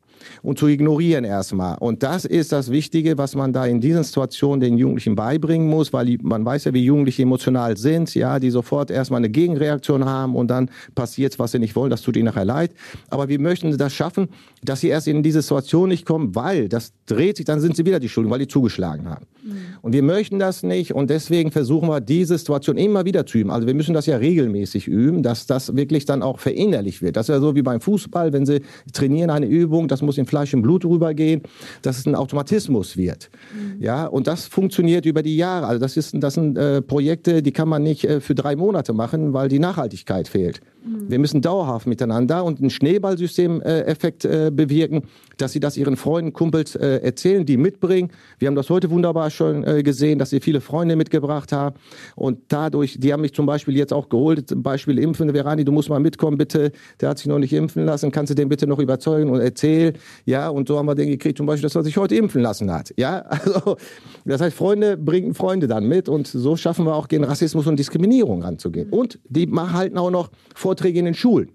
und 0.43 0.59
zu 0.59 0.69
ignorieren 0.69 1.25
erstmal. 1.25 1.77
Und 1.79 2.03
das 2.03 2.25
ist 2.25 2.53
das 2.53 2.71
Wichtige, 2.71 3.19
was 3.19 3.35
man 3.35 3.53
da 3.53 3.67
in 3.67 3.81
diesen 3.81 4.05
Situationen 4.05 4.61
den 4.61 4.79
Jugendlichen 4.79 5.17
beibringen 5.17 5.69
muss, 5.69 5.93
weil 5.93 6.19
man 6.23 6.45
weiß 6.45 6.65
ja, 6.65 6.75
wie 6.75 6.85
Jugendliche 6.85 7.23
emotional 7.23 7.77
sind, 7.77 8.15
ja, 8.15 8.39
die 8.39 8.51
sofort 8.51 8.91
erstmal 8.91 9.19
eine 9.19 9.31
Gegenreaktion 9.31 10.05
haben 10.05 10.37
und 10.37 10.49
dann 10.49 10.71
passiert 10.95 11.33
was 11.39 11.53
sie 11.53 11.59
nicht 11.59 11.77
wollen, 11.77 11.91
das 11.91 12.03
tut 12.03 12.17
ihnen 12.17 12.27
nachher 12.27 12.45
leid. 12.45 12.73
Aber 13.09 13.29
wir 13.29 13.39
möchten 13.39 13.77
das 13.77 13.93
schaffen, 13.93 14.29
dass 14.63 14.81
sie 14.81 14.89
erst 14.89 15.09
in 15.09 15.23
diese 15.23 15.43
Situation 15.43 15.89
nicht 15.89 16.07
kommen, 16.07 16.35
weil 16.35 16.69
das 16.69 16.93
dreht 17.07 17.37
sich, 17.37 17.47
dann 17.47 17.61
sind 17.61 17.77
sie 17.77 17.85
wieder 17.85 18.01
die 18.01 18.09
Schuldigen, 18.09 18.33
weil 18.33 18.39
die 18.39 18.49
zugeschlagen 18.49 19.09
haben. 19.09 19.27
Mhm. 19.43 19.57
Und 19.83 19.93
wir 19.93 20.03
möchten 20.03 20.39
das 20.39 20.63
nicht 20.63 20.95
und 20.95 21.11
deswegen 21.11 21.51
versuchen 21.51 21.89
wir, 21.89 22.01
diese 22.01 22.39
Situation 22.39 22.77
immer 22.77 23.05
wieder 23.05 23.27
zu 23.27 23.39
üben. 23.39 23.51
Also 23.51 23.67
wir 23.67 23.75
müssen 23.75 23.95
das 23.95 24.07
ja 24.07 24.17
regelmäßig 24.17 24.87
üben, 24.87 25.23
dass 25.23 25.47
das 25.47 25.75
wirklich 25.75 26.05
dann 26.05 26.23
auch 26.23 26.39
verinnerlicht 26.39 27.03
wird. 27.03 27.17
Das 27.17 27.29
ist 27.29 27.35
ja 27.35 27.41
so 27.41 27.55
wie 27.55 27.63
beim 27.63 27.81
Fußball, 27.81 28.33
wenn 28.33 28.47
sie 28.47 28.61
trainieren 28.93 29.31
eine 29.31 29.47
Übung, 29.47 29.89
das 29.89 30.03
muss 30.03 30.12
in 30.19 30.27
Fleisch 30.27 30.55
und 30.55 30.63
Blut 30.63 30.85
rübergehen, 30.85 31.43
dass 31.83 31.99
es 31.99 32.07
ein 32.07 32.15
Automatismus 32.15 32.97
wird. 32.97 33.31
Mhm. 33.55 33.83
Ja, 33.83 34.07
und 34.07 34.27
das 34.27 34.47
funktioniert 34.47 35.07
über 35.07 35.23
die 35.23 35.37
Jahre. 35.37 35.67
Also 35.67 35.81
das, 35.81 35.97
ist, 35.97 36.15
das 36.15 36.35
sind 36.35 36.57
äh, 36.59 36.83
Projekte, 36.83 37.43
die 37.43 37.53
kann 37.53 37.69
man 37.69 37.83
nicht 37.83 38.05
äh, 38.05 38.21
für 38.21 38.35
drei 38.35 38.57
Monate 38.57 38.93
machen, 38.93 39.33
weil 39.33 39.49
die 39.49 39.59
Nachhaltigkeit 39.59 40.29
fehlt. 40.29 40.61
Mhm. 40.85 41.11
Wir 41.11 41.19
müssen 41.19 41.41
dauerhaft 41.41 41.87
miteinander 41.87 42.45
und 42.45 42.61
ein 42.61 42.71
Schneeballsystem-Effekt 42.71 44.25
äh, 44.25 44.51
bewirken, 44.53 45.03
dass 45.37 45.53
sie 45.53 45.61
das 45.61 45.77
ihren 45.77 45.97
Freunden, 45.97 46.33
Kumpels 46.33 46.75
äh, 46.75 46.99
erzählen, 47.03 47.47
die 47.47 47.57
mitbringen. 47.57 48.11
Wir 48.39 48.49
haben 48.49 48.55
das 48.55 48.71
heute 48.71 48.91
wunderbar 48.91 49.31
schon 49.31 49.65
äh, 49.65 49.83
gesehen, 49.83 50.19
dass 50.19 50.31
sie 50.31 50.41
viele 50.41 50.61
Freunde 50.61 50.97
mitgebracht 50.97 51.53
haben 51.53 51.77
und 52.17 52.39
dadurch, 52.49 52.99
die 52.99 53.13
haben 53.13 53.23
mich 53.23 53.35
zum 53.35 53.47
Beispiel 53.47 53.77
jetzt 53.77 53.93
auch 53.93 54.09
geholt, 54.09 54.49
zum 54.49 54.63
Beispiel 54.63 54.99
impfen, 54.99 55.33
Verani, 55.33 55.65
du 55.65 55.73
musst 55.73 55.89
mal 55.89 56.01
mitkommen, 56.01 56.37
bitte, 56.37 56.73
der 57.01 57.11
hat 57.11 57.19
sich 57.19 57.27
noch 57.27 57.39
nicht 57.39 57.53
impfen 57.53 57.85
lassen, 57.85 58.11
kannst 58.11 58.31
du 58.31 58.35
den 58.35 58.49
bitte 58.49 58.67
noch 58.67 58.79
überzeugen 58.79 59.31
und 59.31 59.41
erzählen, 59.41 59.95
ja, 60.25 60.49
und 60.49 60.69
so 60.69 60.79
haben 60.79 60.87
wir 60.87 60.95
den 60.95 61.09
gekriegt, 61.09 61.39
zum 61.39 61.47
Beispiel, 61.47 61.63
dass 61.63 61.75
er 61.75 61.83
sich 61.83 61.97
heute 61.97 62.15
impfen 62.15 62.43
lassen 62.43 62.73
hat, 62.73 62.93
ja, 62.97 63.19
also, 63.29 63.77
das 64.25 64.41
heißt, 64.41 64.57
Freunde 64.57 64.97
bringen 64.97 65.35
Freunde 65.35 65.67
dann 65.67 65.87
mit 65.87 66.09
und 66.09 66.27
so 66.27 66.57
schaffen 66.57 66.87
wir 66.87 66.95
auch 66.95 67.09
gegen 67.09 67.25
Rassismus 67.25 67.67
und 67.67 67.79
Diskriminierung 67.79 68.43
ranzugehen 68.43 68.91
und 68.91 69.19
die 69.29 69.51
halten 69.53 69.99
auch 69.99 70.11
noch 70.11 70.31
Vorträge 70.55 70.99
in 70.99 71.07
den 71.07 71.15
Schulen. 71.15 71.51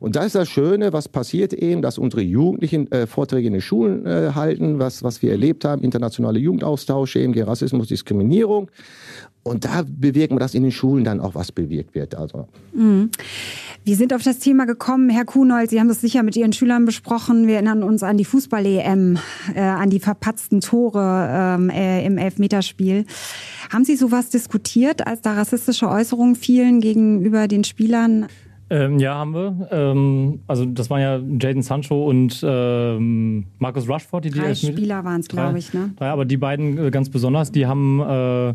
Und 0.00 0.16
da 0.16 0.24
ist 0.24 0.34
das 0.34 0.48
Schöne, 0.48 0.92
was 0.92 1.08
passiert 1.08 1.52
eben, 1.52 1.82
dass 1.82 1.98
unsere 1.98 2.22
Jugendlichen 2.22 2.90
äh, 2.92 3.06
Vorträge 3.06 3.46
in 3.46 3.52
den 3.54 3.62
Schulen 3.62 4.06
äh, 4.06 4.32
halten, 4.34 4.78
was, 4.78 5.02
was 5.02 5.22
wir 5.22 5.30
erlebt 5.30 5.64
haben, 5.64 5.82
internationale 5.82 6.38
Jugendaustausche 6.38 7.20
eben 7.20 7.38
Rassismus, 7.38 7.88
Diskriminierung. 7.88 8.70
Und 9.42 9.64
da 9.64 9.82
bewirken 9.86 10.34
wir, 10.34 10.40
dass 10.40 10.54
in 10.54 10.62
den 10.62 10.72
Schulen 10.72 11.04
dann 11.04 11.20
auch 11.20 11.34
was 11.34 11.52
bewirkt 11.52 11.94
wird. 11.94 12.14
Also. 12.14 12.48
Mhm. 12.74 13.10
Wir 13.84 13.96
sind 13.96 14.12
auf 14.12 14.22
das 14.22 14.38
Thema 14.38 14.66
gekommen, 14.66 15.08
Herr 15.08 15.24
Kuhnold, 15.24 15.70
Sie 15.70 15.80
haben 15.80 15.88
das 15.88 16.00
sicher 16.00 16.22
mit 16.22 16.36
Ihren 16.36 16.52
Schülern 16.52 16.84
besprochen. 16.84 17.46
Wir 17.46 17.54
erinnern 17.54 17.82
uns 17.82 18.02
an 18.02 18.18
die 18.18 18.24
Fußball-EM, 18.26 19.18
äh, 19.54 19.60
an 19.60 19.88
die 19.88 20.00
verpatzten 20.00 20.60
Tore 20.60 21.28
ähm, 21.30 21.70
äh, 21.70 22.04
im 22.04 22.18
Elfmeterspiel. 22.18 23.06
Haben 23.72 23.84
Sie 23.84 23.96
sowas 23.96 24.28
diskutiert, 24.28 25.06
als 25.06 25.22
da 25.22 25.32
rassistische 25.32 25.88
Äußerungen 25.88 26.34
fielen 26.34 26.80
gegenüber 26.80 27.48
den 27.48 27.64
Spielern? 27.64 28.26
Ähm, 28.70 28.98
ja, 28.98 29.14
haben 29.14 29.34
wir. 29.34 29.68
Ähm, 29.70 30.40
also 30.46 30.64
das 30.66 30.90
waren 30.90 31.00
ja 31.00 31.16
Jaden 31.40 31.62
Sancho 31.62 32.06
und 32.06 32.40
ähm, 32.46 33.46
Marcus 33.58 33.88
Rushford, 33.88 34.24
die 34.26 34.30
drei 34.30 34.52
die 34.52 34.66
Spieler 34.66 35.04
waren 35.04 35.20
es, 35.20 35.28
glaube 35.28 35.58
ich, 35.58 35.72
ne? 35.72 35.92
Drei, 35.96 36.08
aber 36.08 36.24
die 36.24 36.36
beiden 36.36 36.76
äh, 36.76 36.90
ganz 36.90 37.08
besonders, 37.08 37.50
die 37.50 37.66
haben 37.66 38.00
äh, 38.00 38.54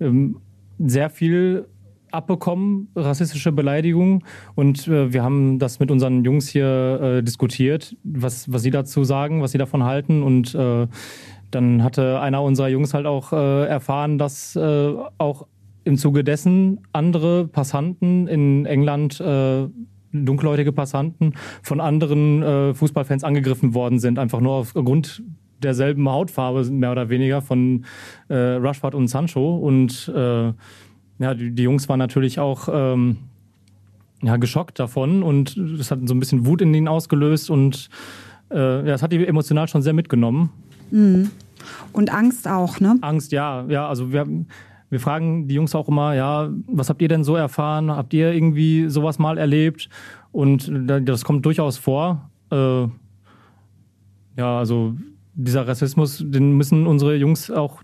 ähm, 0.00 0.36
sehr 0.78 1.10
viel 1.10 1.66
abbekommen, 2.10 2.88
rassistische 2.96 3.52
Beleidigungen. 3.52 4.24
Und 4.54 4.88
äh, 4.88 5.12
wir 5.12 5.22
haben 5.22 5.58
das 5.58 5.78
mit 5.78 5.90
unseren 5.90 6.24
Jungs 6.24 6.48
hier 6.48 7.00
äh, 7.18 7.22
diskutiert, 7.22 7.96
was, 8.02 8.50
was 8.50 8.62
sie 8.62 8.70
dazu 8.70 9.04
sagen, 9.04 9.42
was 9.42 9.52
sie 9.52 9.58
davon 9.58 9.84
halten. 9.84 10.22
Und 10.22 10.54
äh, 10.54 10.86
dann 11.50 11.84
hatte 11.84 12.20
einer 12.20 12.42
unserer 12.42 12.68
Jungs 12.68 12.94
halt 12.94 13.06
auch 13.06 13.32
äh, 13.32 13.66
erfahren, 13.66 14.18
dass 14.18 14.56
auch 14.56 15.46
im 15.84 15.96
Zuge 15.96 16.24
dessen 16.24 16.80
andere 16.92 17.46
Passanten 17.46 18.28
in 18.28 18.66
England 18.66 19.20
äh, 19.20 19.66
dunkelhäutige 20.12 20.72
Passanten 20.72 21.34
von 21.62 21.80
anderen 21.80 22.42
äh, 22.42 22.74
Fußballfans 22.74 23.24
angegriffen 23.24 23.74
worden 23.74 23.98
sind, 23.98 24.18
einfach 24.18 24.40
nur 24.40 24.52
aufgrund 24.52 25.22
derselben 25.62 26.08
Hautfarbe 26.08 26.64
mehr 26.70 26.92
oder 26.92 27.08
weniger 27.08 27.42
von 27.42 27.84
äh, 28.28 28.34
Rushford 28.34 28.94
und 28.94 29.08
Sancho 29.08 29.56
und 29.56 30.10
äh, 30.14 30.52
ja, 31.18 31.34
die, 31.34 31.50
die 31.50 31.62
Jungs 31.62 31.88
waren 31.88 31.98
natürlich 31.98 32.38
auch 32.38 32.68
ähm, 32.72 33.18
ja, 34.22 34.36
geschockt 34.36 34.78
davon 34.78 35.22
und 35.22 35.56
das 35.78 35.90
hat 35.90 36.00
so 36.06 36.14
ein 36.14 36.20
bisschen 36.20 36.46
Wut 36.46 36.62
in 36.62 36.72
ihnen 36.74 36.88
ausgelöst 36.88 37.50
und 37.50 37.90
äh, 38.50 38.56
ja, 38.56 38.82
das 38.82 39.02
hat 39.02 39.12
die 39.12 39.26
emotional 39.26 39.68
schon 39.68 39.82
sehr 39.82 39.92
mitgenommen. 39.92 40.50
Mhm. 40.90 41.30
Und 41.92 42.10
Angst 42.12 42.48
auch, 42.48 42.80
ne? 42.80 42.96
Angst, 43.02 43.32
ja, 43.32 43.64
ja, 43.68 43.86
also 43.86 44.12
wir 44.12 44.26
wir 44.90 45.00
fragen 45.00 45.48
die 45.48 45.54
Jungs 45.54 45.74
auch 45.74 45.88
immer, 45.88 46.14
ja, 46.14 46.50
was 46.66 46.88
habt 46.88 47.00
ihr 47.00 47.08
denn 47.08 47.24
so 47.24 47.36
erfahren? 47.36 47.90
Habt 47.90 48.12
ihr 48.12 48.32
irgendwie 48.32 48.88
sowas 48.88 49.18
mal 49.18 49.38
erlebt? 49.38 49.88
Und 50.32 50.70
das 50.86 51.24
kommt 51.24 51.46
durchaus 51.46 51.78
vor. 51.78 52.30
Äh, 52.50 52.82
ja, 54.36 54.58
also 54.58 54.94
dieser 55.34 55.66
Rassismus, 55.66 56.24
den 56.26 56.56
müssen 56.56 56.86
unsere 56.86 57.16
Jungs 57.16 57.50
auch 57.50 57.82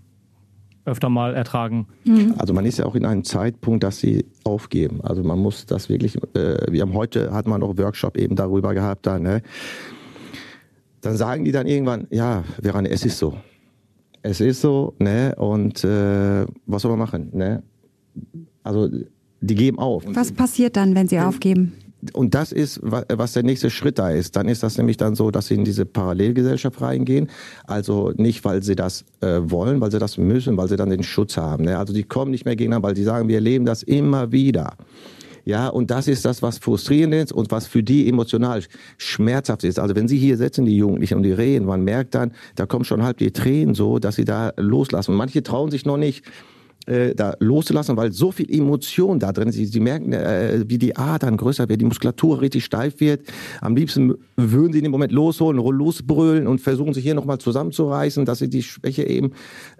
öfter 0.85 1.09
mal 1.09 1.33
ertragen. 1.33 1.87
Mhm. 2.05 2.35
Also 2.37 2.53
man 2.53 2.65
ist 2.65 2.77
ja 2.79 2.85
auch 2.85 2.95
in 2.95 3.05
einem 3.05 3.23
Zeitpunkt, 3.23 3.83
dass 3.83 3.99
sie 3.99 4.25
aufgeben. 4.43 5.01
Also 5.01 5.23
man 5.23 5.39
muss 5.39 5.65
das 5.65 5.89
wirklich, 5.89 6.15
äh, 6.33 6.71
wir 6.71 6.81
haben 6.81 6.93
heute, 6.93 7.33
hat 7.33 7.47
man 7.47 7.61
auch 7.61 7.77
Workshop 7.77 8.17
eben 8.17 8.35
darüber 8.35 8.73
gehabt, 8.73 9.05
da, 9.05 9.19
ne? 9.19 9.41
dann 11.01 11.17
sagen 11.17 11.45
die 11.45 11.51
dann 11.51 11.67
irgendwann, 11.67 12.07
ja, 12.09 12.43
Verane, 12.61 12.89
es 12.89 13.05
ist 13.05 13.17
so. 13.17 13.37
Es 14.21 14.41
ist 14.41 14.61
so, 14.61 14.93
ne? 14.99 15.35
Und 15.37 15.83
äh, 15.83 16.45
was 16.65 16.81
soll 16.81 16.91
man 16.91 16.99
machen, 16.99 17.29
ne? 17.33 17.63
Also 18.63 18.89
die 19.41 19.55
geben 19.55 19.79
auf. 19.79 20.03
Was 20.07 20.31
passiert 20.31 20.75
dann, 20.75 20.95
wenn 20.95 21.07
sie 21.07 21.19
aufgeben? 21.19 21.73
und 22.13 22.35
das 22.35 22.51
ist, 22.51 22.79
was 22.83 23.33
der 23.33 23.43
nächste 23.43 23.69
Schritt 23.69 23.99
da 23.99 24.11
ist. 24.11 24.35
Dann 24.35 24.47
ist 24.47 24.63
das 24.63 24.77
nämlich 24.77 24.97
dann 24.97 25.15
so, 25.15 25.31
dass 25.31 25.47
sie 25.47 25.55
in 25.55 25.65
diese 25.65 25.85
Parallelgesellschaft 25.85 26.81
reingehen. 26.81 27.29
Also 27.65 28.13
nicht, 28.15 28.45
weil 28.45 28.63
sie 28.63 28.75
das 28.75 29.03
äh, 29.21 29.39
wollen, 29.41 29.81
weil 29.81 29.91
sie 29.91 29.99
das 29.99 30.17
müssen, 30.17 30.57
weil 30.57 30.67
sie 30.67 30.75
dann 30.75 30.89
den 30.89 31.03
Schutz 31.03 31.37
haben. 31.37 31.65
Ne? 31.65 31.77
Also 31.77 31.93
die 31.93 32.03
kommen 32.03 32.31
nicht 32.31 32.45
mehr 32.45 32.55
gegeneinander, 32.55 32.87
weil 32.87 32.95
die 32.95 33.03
sagen, 33.03 33.27
wir 33.27 33.35
erleben 33.35 33.65
das 33.65 33.83
immer 33.83 34.31
wieder. 34.31 34.75
Ja, 35.47 35.69
und 35.69 35.91
das 35.91 36.09
ist 36.09 36.25
das, 36.25 36.41
was 36.41 36.57
frustrierend 36.57 37.13
ist 37.13 37.31
und 37.31 37.51
was 37.51 37.67
für 37.67 37.81
die 37.81 38.09
emotional 38.09 38.61
schmerzhaft 38.97 39.63
ist. 39.63 39.79
Also 39.79 39.95
wenn 39.95 40.09
sie 40.09 40.17
hier 40.17 40.35
sitzen, 40.35 40.65
die 40.65 40.75
Jugendlichen, 40.75 41.15
und 41.15 41.23
die 41.23 41.31
reden, 41.31 41.65
man 41.65 41.85
merkt 41.85 42.15
dann, 42.15 42.33
da 42.55 42.65
kommen 42.65 42.83
schon 42.83 43.01
halb 43.01 43.17
die 43.19 43.31
Tränen 43.31 43.73
so, 43.73 43.97
dass 43.97 44.17
sie 44.17 44.25
da 44.25 44.51
loslassen. 44.57 45.11
Und 45.11 45.17
manche 45.17 45.41
trauen 45.43 45.71
sich 45.71 45.85
noch 45.85 45.95
nicht, 45.95 46.25
äh, 46.87 47.13
da 47.13 47.35
loszulassen, 47.39 47.95
weil 47.97 48.11
so 48.11 48.31
viel 48.31 48.51
Emotion 48.51 49.19
da 49.19 49.31
drin 49.31 49.49
ist. 49.49 49.55
Sie, 49.55 49.65
sie 49.65 49.79
merken, 49.79 50.13
äh, 50.13 50.63
wie 50.67 50.77
die 50.77 50.95
Adern 50.95 51.37
größer 51.37 51.67
wird, 51.69 51.81
die 51.81 51.85
Muskulatur 51.85 52.41
richtig 52.41 52.65
steif 52.65 52.99
wird. 52.99 53.21
Am 53.61 53.75
liebsten 53.75 54.15
würden 54.35 54.73
sie 54.73 54.79
in 54.79 54.85
dem 54.85 54.91
Moment 54.91 55.11
losholen, 55.11 55.57
losbrüllen 55.57 56.47
und 56.47 56.61
versuchen 56.61 56.93
sich 56.93 57.03
hier 57.03 57.15
nochmal 57.15 57.37
zusammenzureißen, 57.37 58.25
dass 58.25 58.39
sie 58.39 58.49
die 58.49 58.63
Schwäche 58.63 59.03
eben 59.03 59.31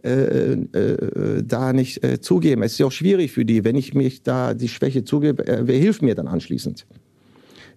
äh, 0.04 0.54
äh, 0.54 1.44
da 1.44 1.74
nicht 1.74 2.04
äh, 2.04 2.20
zugeben. 2.20 2.62
Es 2.64 2.74
ist 2.74 2.80
ja 2.80 2.86
auch 2.86 2.92
schwierig 2.92 3.32
für 3.32 3.46
die, 3.46 3.64
wenn 3.64 3.76
ich 3.76 3.94
mich 3.94 4.24
da 4.24 4.54
die 4.54 4.68
Schwäche 4.68 5.04
zugebe, 5.04 5.48
äh, 5.48 5.62
wer 5.66 5.78
hilft 5.78 6.02
mir 6.02 6.16
dann 6.16 6.28
anschließend? 6.28 6.86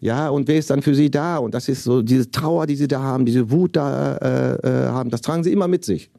Ja, 0.00 0.30
und 0.30 0.48
wer 0.48 0.58
ist 0.58 0.70
dann 0.70 0.80
für 0.80 0.94
sie 0.94 1.10
da? 1.10 1.36
Und 1.36 1.52
das 1.54 1.68
ist 1.68 1.84
so 1.84 2.00
diese 2.00 2.30
Trauer, 2.30 2.66
die 2.66 2.76
sie 2.76 2.88
da 2.88 3.02
haben, 3.02 3.26
diese 3.26 3.50
Wut 3.50 3.76
da 3.76 4.16
äh, 4.16 4.54
äh, 4.54 4.88
haben, 4.88 5.10
das 5.10 5.20
tragen 5.20 5.44
sie 5.44 5.52
immer 5.52 5.68
mit 5.68 5.84
sich. 5.84 6.10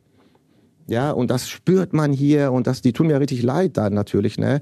Ja, 0.92 1.12
und 1.12 1.32
das 1.32 1.48
spürt 1.48 1.94
man 1.94 2.12
hier 2.12 2.52
und 2.52 2.68
das, 2.68 2.82
die 2.82 2.92
tun 2.92 3.08
mir 3.08 3.18
richtig 3.18 3.44
leid 3.44 3.78
dann 3.78 3.94
natürlich, 3.94 4.38
ne? 4.38 4.60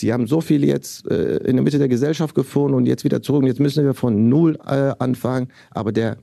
Die 0.00 0.12
haben 0.12 0.28
so 0.28 0.40
viel 0.40 0.62
jetzt 0.62 1.10
äh, 1.10 1.38
in 1.38 1.56
der 1.56 1.64
Mitte 1.64 1.78
der 1.78 1.88
Gesellschaft 1.88 2.36
gefunden 2.36 2.76
und 2.76 2.86
jetzt 2.86 3.02
wieder 3.02 3.22
zurück 3.22 3.42
und 3.42 3.48
jetzt 3.48 3.58
müssen 3.58 3.84
wir 3.84 3.92
von 3.92 4.28
Null 4.28 4.56
äh, 4.64 4.92
anfangen. 5.00 5.48
Aber 5.72 5.90
der 5.90 6.18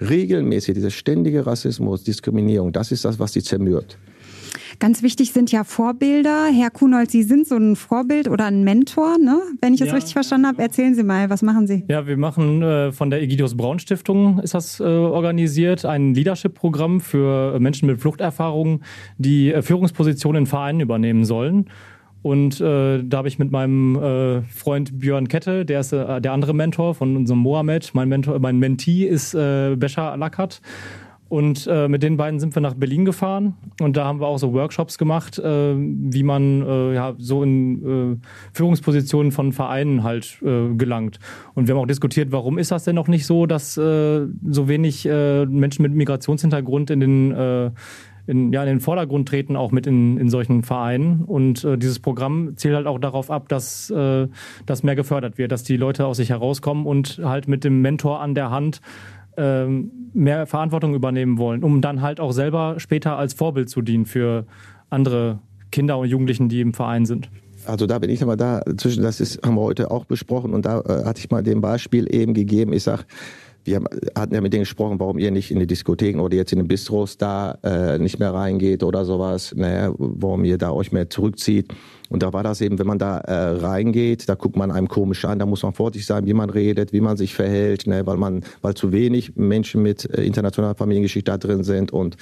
regelmäßige, 0.00 0.74
dieser 0.74 0.90
ständige 0.90 1.46
Rassismus, 1.46 2.02
Diskriminierung, 2.02 2.72
das 2.72 2.90
ist 2.90 3.04
das, 3.04 3.20
was 3.20 3.32
sie 3.32 3.44
zermürbt. 3.44 3.96
Ganz 4.78 5.02
wichtig 5.02 5.32
sind 5.32 5.52
ja 5.52 5.64
Vorbilder. 5.64 6.46
Herr 6.52 6.70
Kunold, 6.70 7.10
Sie 7.10 7.22
sind 7.22 7.46
so 7.46 7.56
ein 7.56 7.76
Vorbild 7.76 8.28
oder 8.28 8.46
ein 8.46 8.62
Mentor, 8.64 9.18
ne? 9.18 9.40
Wenn 9.60 9.74
ich 9.74 9.80
es 9.80 9.88
ja. 9.88 9.94
richtig 9.94 10.12
verstanden 10.12 10.46
habe, 10.46 10.62
erzählen 10.62 10.94
Sie 10.94 11.02
mal, 11.02 11.30
was 11.30 11.42
machen 11.42 11.66
Sie? 11.66 11.84
Ja, 11.88 12.06
wir 12.06 12.16
machen 12.16 12.62
äh, 12.62 12.92
von 12.92 13.10
der 13.10 13.22
Egidius 13.22 13.56
Braun 13.56 13.78
Stiftung 13.78 14.40
ist 14.40 14.54
das 14.54 14.80
äh, 14.80 14.84
organisiert, 14.84 15.84
ein 15.84 16.14
Leadership-Programm 16.14 17.00
für 17.00 17.58
Menschen 17.58 17.86
mit 17.86 18.00
Fluchterfahrungen, 18.00 18.82
die 19.18 19.52
äh, 19.52 19.62
Führungspositionen 19.62 20.42
in 20.42 20.46
Vereinen 20.46 20.80
übernehmen 20.80 21.24
sollen. 21.24 21.70
Und 22.22 22.60
äh, 22.60 23.04
da 23.04 23.18
habe 23.18 23.28
ich 23.28 23.38
mit 23.38 23.52
meinem 23.52 23.94
äh, 23.94 24.42
Freund 24.42 24.98
Björn 24.98 25.28
Kette, 25.28 25.64
der 25.64 25.80
ist 25.80 25.92
äh, 25.92 26.20
der 26.20 26.32
andere 26.32 26.54
Mentor 26.54 26.94
von 26.94 27.16
unserem 27.16 27.38
Mohammed. 27.38 27.94
Mein 27.94 28.08
Mentor, 28.08 28.40
mein 28.40 28.58
Mentee 28.58 29.04
ist 29.04 29.34
äh, 29.34 29.76
Bescha 29.76 30.10
Alakat. 30.10 30.60
Und 31.28 31.66
äh, 31.66 31.88
mit 31.88 32.04
den 32.04 32.16
beiden 32.16 32.38
sind 32.38 32.54
wir 32.54 32.62
nach 32.62 32.74
Berlin 32.74 33.04
gefahren 33.04 33.54
und 33.80 33.96
da 33.96 34.04
haben 34.04 34.20
wir 34.20 34.28
auch 34.28 34.38
so 34.38 34.52
Workshops 34.52 34.96
gemacht, 34.96 35.38
äh, 35.38 35.74
wie 35.76 36.22
man 36.22 36.62
äh, 36.62 36.94
ja, 36.94 37.14
so 37.18 37.42
in 37.42 38.14
äh, 38.14 38.26
Führungspositionen 38.52 39.32
von 39.32 39.52
Vereinen 39.52 40.04
halt 40.04 40.38
äh, 40.42 40.72
gelangt. 40.74 41.18
Und 41.54 41.66
wir 41.66 41.74
haben 41.74 41.82
auch 41.82 41.86
diskutiert, 41.86 42.30
warum 42.30 42.58
ist 42.58 42.70
das 42.70 42.84
denn 42.84 42.94
noch 42.94 43.08
nicht 43.08 43.26
so, 43.26 43.46
dass 43.46 43.76
äh, 43.76 44.26
so 44.48 44.68
wenig 44.68 45.04
äh, 45.06 45.46
Menschen 45.46 45.82
mit 45.82 45.94
Migrationshintergrund 45.94 46.90
in 46.90 47.00
den 47.00 47.32
äh, 47.32 47.70
in, 48.28 48.52
ja, 48.52 48.62
in 48.62 48.68
den 48.68 48.80
Vordergrund 48.80 49.28
treten, 49.28 49.56
auch 49.56 49.70
mit 49.70 49.86
in, 49.86 50.18
in 50.18 50.28
solchen 50.28 50.62
Vereinen. 50.62 51.22
Und 51.22 51.64
äh, 51.64 51.78
dieses 51.78 52.00
Programm 52.00 52.56
zielt 52.56 52.74
halt 52.74 52.86
auch 52.86 52.98
darauf 52.98 53.30
ab, 53.30 53.48
dass 53.48 53.90
äh, 53.90 54.28
das 54.66 54.82
mehr 54.82 54.96
gefördert 54.96 55.38
wird, 55.38 55.52
dass 55.52 55.62
die 55.62 55.76
Leute 55.76 56.06
aus 56.06 56.16
sich 56.16 56.30
herauskommen 56.30 56.86
und 56.86 57.20
halt 57.22 57.48
mit 57.48 57.64
dem 57.64 57.82
Mentor 57.82 58.20
an 58.20 58.34
der 58.34 58.50
Hand 58.50 58.80
ähm, 59.36 59.90
mehr 60.12 60.46
Verantwortung 60.46 60.94
übernehmen 60.94 61.38
wollen, 61.38 61.62
um 61.62 61.80
dann 61.80 62.02
halt 62.02 62.20
auch 62.20 62.32
selber 62.32 62.76
später 62.78 63.16
als 63.16 63.34
Vorbild 63.34 63.68
zu 63.68 63.82
dienen 63.82 64.06
für 64.06 64.46
andere 64.90 65.40
Kinder 65.70 65.98
und 65.98 66.08
Jugendlichen, 66.08 66.48
die 66.48 66.60
im 66.60 66.72
Verein 66.72 67.06
sind. 67.06 67.30
Also 67.66 67.86
da 67.86 67.98
bin 67.98 68.10
ich 68.10 68.20
nochmal 68.20 68.36
da 68.36 68.62
zwischen, 68.76 69.02
das 69.02 69.20
ist, 69.20 69.44
haben 69.44 69.56
wir 69.56 69.62
heute 69.62 69.90
auch 69.90 70.04
besprochen 70.04 70.54
und 70.54 70.66
da 70.66 70.80
äh, 70.80 71.04
hatte 71.04 71.18
ich 71.18 71.30
mal 71.30 71.42
dem 71.42 71.60
Beispiel 71.60 72.12
eben 72.14 72.32
gegeben. 72.32 72.72
Ich 72.72 72.84
sag, 72.84 73.04
wir 73.66 73.82
hatten 74.14 74.34
ja 74.34 74.40
mit 74.40 74.52
denen 74.52 74.62
gesprochen, 74.62 75.00
warum 75.00 75.18
ihr 75.18 75.30
nicht 75.30 75.50
in 75.50 75.58
die 75.58 75.66
Diskotheken 75.66 76.20
oder 76.20 76.36
jetzt 76.36 76.52
in 76.52 76.58
den 76.58 76.68
Bistros 76.68 77.18
da 77.18 77.58
äh, 77.62 77.98
nicht 77.98 78.18
mehr 78.18 78.32
reingeht 78.32 78.82
oder 78.82 79.04
sowas, 79.04 79.54
ne, 79.54 79.92
warum 79.98 80.44
ihr 80.44 80.58
da 80.58 80.70
euch 80.70 80.92
mehr 80.92 81.10
zurückzieht. 81.10 81.72
Und 82.08 82.22
da 82.22 82.32
war 82.32 82.44
das 82.44 82.60
eben, 82.60 82.78
wenn 82.78 82.86
man 82.86 82.98
da 82.98 83.18
äh, 83.18 83.56
reingeht, 83.56 84.28
da 84.28 84.34
guckt 84.34 84.56
man 84.56 84.70
einem 84.70 84.88
komisch 84.88 85.24
an, 85.24 85.38
da 85.38 85.46
muss 85.46 85.62
man 85.62 85.72
vorsichtig 85.72 86.06
sein, 86.06 86.26
wie 86.26 86.34
man 86.34 86.50
redet, 86.50 86.92
wie 86.92 87.00
man 87.00 87.16
sich 87.16 87.34
verhält, 87.34 87.86
ne, 87.86 88.06
weil 88.06 88.16
man, 88.16 88.44
weil 88.62 88.74
zu 88.74 88.92
wenig 88.92 89.34
Menschen 89.36 89.82
mit 89.82 90.08
äh, 90.10 90.22
internationaler 90.22 90.76
Familiengeschichte 90.76 91.30
da 91.30 91.38
drin 91.38 91.64
sind 91.64 91.92
und 91.92 92.16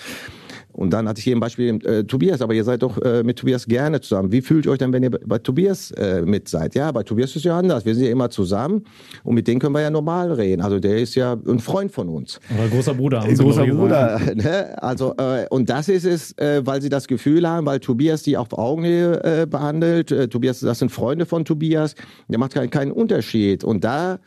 und 0.74 0.90
dann 0.90 1.08
hatte 1.08 1.20
ich 1.20 1.24
hier 1.24 1.36
ein 1.36 1.40
Beispiel 1.40 1.78
äh, 1.86 2.02
Tobias, 2.02 2.42
aber 2.42 2.52
ihr 2.52 2.64
seid 2.64 2.82
doch 2.82 3.00
äh, 3.00 3.22
mit 3.22 3.38
Tobias 3.38 3.66
gerne 3.66 4.00
zusammen. 4.00 4.32
Wie 4.32 4.42
fühlt 4.42 4.66
ihr 4.66 4.72
euch 4.72 4.78
dann, 4.78 4.92
wenn 4.92 5.04
ihr 5.04 5.10
bei 5.10 5.38
Tobias 5.38 5.92
äh, 5.92 6.22
mit 6.22 6.48
seid? 6.48 6.74
Ja, 6.74 6.90
bei 6.90 7.04
Tobias 7.04 7.30
ist 7.30 7.36
es 7.36 7.44
ja 7.44 7.56
anders. 7.56 7.84
Wir 7.84 7.94
sind 7.94 8.04
ja 8.04 8.10
immer 8.10 8.28
zusammen 8.28 8.84
und 9.22 9.34
mit 9.34 9.46
denen 9.46 9.60
können 9.60 9.72
wir 9.72 9.82
ja 9.82 9.90
normal 9.90 10.32
reden. 10.32 10.62
Also 10.62 10.80
der 10.80 10.98
ist 10.98 11.14
ja 11.14 11.36
ein 11.46 11.60
Freund 11.60 11.92
von 11.92 12.08
uns. 12.08 12.40
Oder 12.52 12.68
großer 12.68 12.94
Bruder. 12.94 13.22
Ein 13.22 13.36
großer 13.36 13.66
Bruder. 13.66 14.20
Ne? 14.34 14.82
Also 14.82 15.14
äh, 15.16 15.46
und 15.50 15.70
das 15.70 15.88
ist 15.88 16.04
es, 16.04 16.36
äh, 16.38 16.60
weil 16.64 16.82
sie 16.82 16.88
das 16.88 17.06
Gefühl 17.06 17.48
haben, 17.48 17.66
weil 17.66 17.78
Tobias 17.78 18.22
die 18.22 18.36
auf 18.36 18.52
Augenhöhe 18.52 19.22
äh, 19.22 19.46
behandelt. 19.46 20.08
Tobias, 20.30 20.60
das 20.60 20.80
sind 20.80 20.90
Freunde 20.90 21.24
von 21.24 21.44
Tobias. 21.44 21.94
Der 22.28 22.38
macht 22.38 22.54
keinen, 22.54 22.70
keinen 22.70 22.90
Unterschied. 22.90 23.62
Und 23.62 23.84
da 23.84 24.18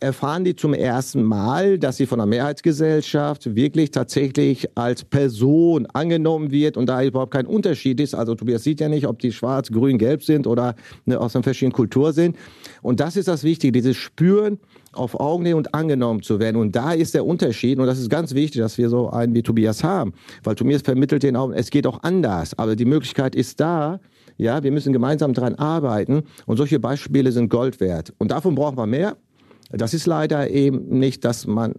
erfahren 0.00 0.44
die 0.44 0.54
zum 0.54 0.74
ersten 0.74 1.22
Mal, 1.22 1.78
dass 1.78 1.96
sie 1.96 2.06
von 2.06 2.18
der 2.18 2.26
Mehrheitsgesellschaft 2.26 3.54
wirklich 3.56 3.90
tatsächlich 3.90 4.68
als 4.76 5.04
Person 5.04 5.86
angenommen 5.86 6.50
wird 6.50 6.76
und 6.76 6.86
da 6.86 7.02
überhaupt 7.02 7.32
kein 7.32 7.46
Unterschied 7.46 8.00
ist. 8.00 8.14
Also 8.14 8.34
Tobias 8.34 8.62
sieht 8.62 8.80
ja 8.80 8.88
nicht, 8.88 9.06
ob 9.06 9.18
die 9.18 9.32
schwarz, 9.32 9.70
grün, 9.70 9.98
gelb 9.98 10.22
sind 10.22 10.46
oder 10.46 10.76
ne, 11.04 11.20
aus 11.20 11.34
einer 11.34 11.42
verschiedenen 11.42 11.72
Kultur 11.72 12.12
sind. 12.12 12.36
Und 12.82 13.00
das 13.00 13.16
ist 13.16 13.28
das 13.28 13.42
Wichtige, 13.42 13.72
dieses 13.72 13.96
Spüren 13.96 14.58
auf 14.92 15.18
Augenhöhe 15.18 15.56
und 15.56 15.74
angenommen 15.74 16.22
zu 16.22 16.38
werden. 16.38 16.56
Und 16.56 16.76
da 16.76 16.92
ist 16.92 17.14
der 17.14 17.26
Unterschied, 17.26 17.78
und 17.78 17.86
das 17.86 17.98
ist 17.98 18.08
ganz 18.08 18.34
wichtig, 18.34 18.60
dass 18.60 18.78
wir 18.78 18.88
so 18.88 19.10
einen 19.10 19.34
wie 19.34 19.42
Tobias 19.42 19.82
haben, 19.82 20.12
weil 20.44 20.54
Tobias 20.54 20.82
vermittelt 20.82 21.22
den 21.22 21.36
auch, 21.36 21.50
es 21.50 21.70
geht 21.70 21.86
auch 21.86 22.02
anders, 22.02 22.56
aber 22.58 22.76
die 22.76 22.84
Möglichkeit 22.84 23.34
ist 23.34 23.60
da, 23.60 24.00
ja, 24.36 24.62
wir 24.62 24.70
müssen 24.70 24.92
gemeinsam 24.92 25.34
daran 25.34 25.56
arbeiten 25.56 26.22
und 26.46 26.56
solche 26.56 26.78
Beispiele 26.78 27.32
sind 27.32 27.48
Gold 27.48 27.80
wert. 27.80 28.14
Und 28.18 28.30
davon 28.30 28.54
brauchen 28.54 28.78
wir 28.78 28.86
mehr. 28.86 29.16
Das 29.70 29.94
ist 29.94 30.06
leider 30.06 30.50
eben 30.50 30.98
nicht, 30.98 31.24
dass 31.24 31.46
man 31.46 31.74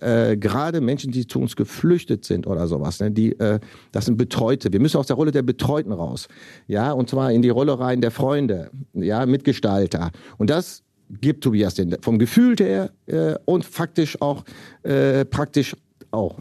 äh, 0.00 0.36
gerade 0.36 0.80
Menschen, 0.80 1.10
die 1.10 1.26
zu 1.26 1.40
uns 1.40 1.56
geflüchtet 1.56 2.24
sind 2.24 2.46
oder 2.46 2.66
sowas, 2.66 3.00
ne, 3.00 3.10
die, 3.10 3.38
äh, 3.38 3.58
das 3.92 4.06
sind 4.06 4.16
Betreute. 4.16 4.72
Wir 4.72 4.80
müssen 4.80 4.96
aus 4.96 5.08
der 5.08 5.16
Rolle 5.16 5.32
der 5.32 5.42
Betreuten 5.42 5.92
raus, 5.92 6.28
ja, 6.66 6.92
und 6.92 7.10
zwar 7.10 7.32
in 7.32 7.42
die 7.42 7.48
Rolle 7.48 7.78
rein 7.78 8.00
der 8.00 8.10
Freunde, 8.10 8.70
ja, 8.94 9.26
Mitgestalter. 9.26 10.10
Und 10.36 10.50
das 10.50 10.82
gibt 11.20 11.42
Tobias 11.42 11.74
den 11.74 11.96
vom 12.00 12.18
Gefühl 12.18 12.56
her 12.56 12.90
äh, 13.06 13.34
und 13.44 13.64
faktisch 13.64 14.20
auch 14.20 14.44
äh, 14.82 15.24
praktisch 15.24 15.74
auch. 16.10 16.38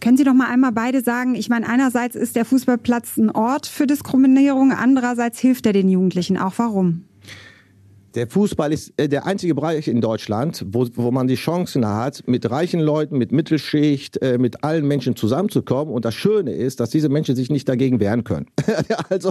Können 0.00 0.16
Sie 0.16 0.24
doch 0.24 0.34
mal 0.34 0.48
einmal 0.48 0.72
beide 0.72 1.02
sagen, 1.02 1.34
ich 1.34 1.50
meine, 1.50 1.68
einerseits 1.68 2.16
ist 2.16 2.34
der 2.34 2.46
Fußballplatz 2.46 3.18
ein 3.18 3.30
Ort 3.30 3.66
für 3.66 3.86
Diskriminierung, 3.86 4.72
andererseits 4.72 5.38
hilft 5.38 5.66
er 5.66 5.74
den 5.74 5.90
Jugendlichen 5.90 6.38
auch. 6.38 6.54
Warum? 6.56 7.04
Der 8.14 8.26
Fußball 8.26 8.72
ist 8.72 8.92
äh, 8.96 9.08
der 9.08 9.24
einzige 9.26 9.54
Bereich 9.54 9.86
in 9.86 10.00
Deutschland, 10.00 10.64
wo, 10.68 10.86
wo 10.94 11.12
man 11.12 11.28
die 11.28 11.36
Chancen 11.36 11.86
hat, 11.86 12.24
mit 12.26 12.50
reichen 12.50 12.80
Leuten, 12.80 13.16
mit 13.18 13.30
Mittelschicht, 13.30 14.20
äh, 14.20 14.36
mit 14.36 14.64
allen 14.64 14.86
Menschen 14.86 15.14
zusammenzukommen. 15.14 15.94
Und 15.94 16.04
das 16.04 16.14
Schöne 16.14 16.52
ist, 16.52 16.80
dass 16.80 16.90
diese 16.90 17.08
Menschen 17.08 17.36
sich 17.36 17.50
nicht 17.50 17.68
dagegen 17.68 18.00
wehren 18.00 18.24
können. 18.24 18.46
also, 19.10 19.30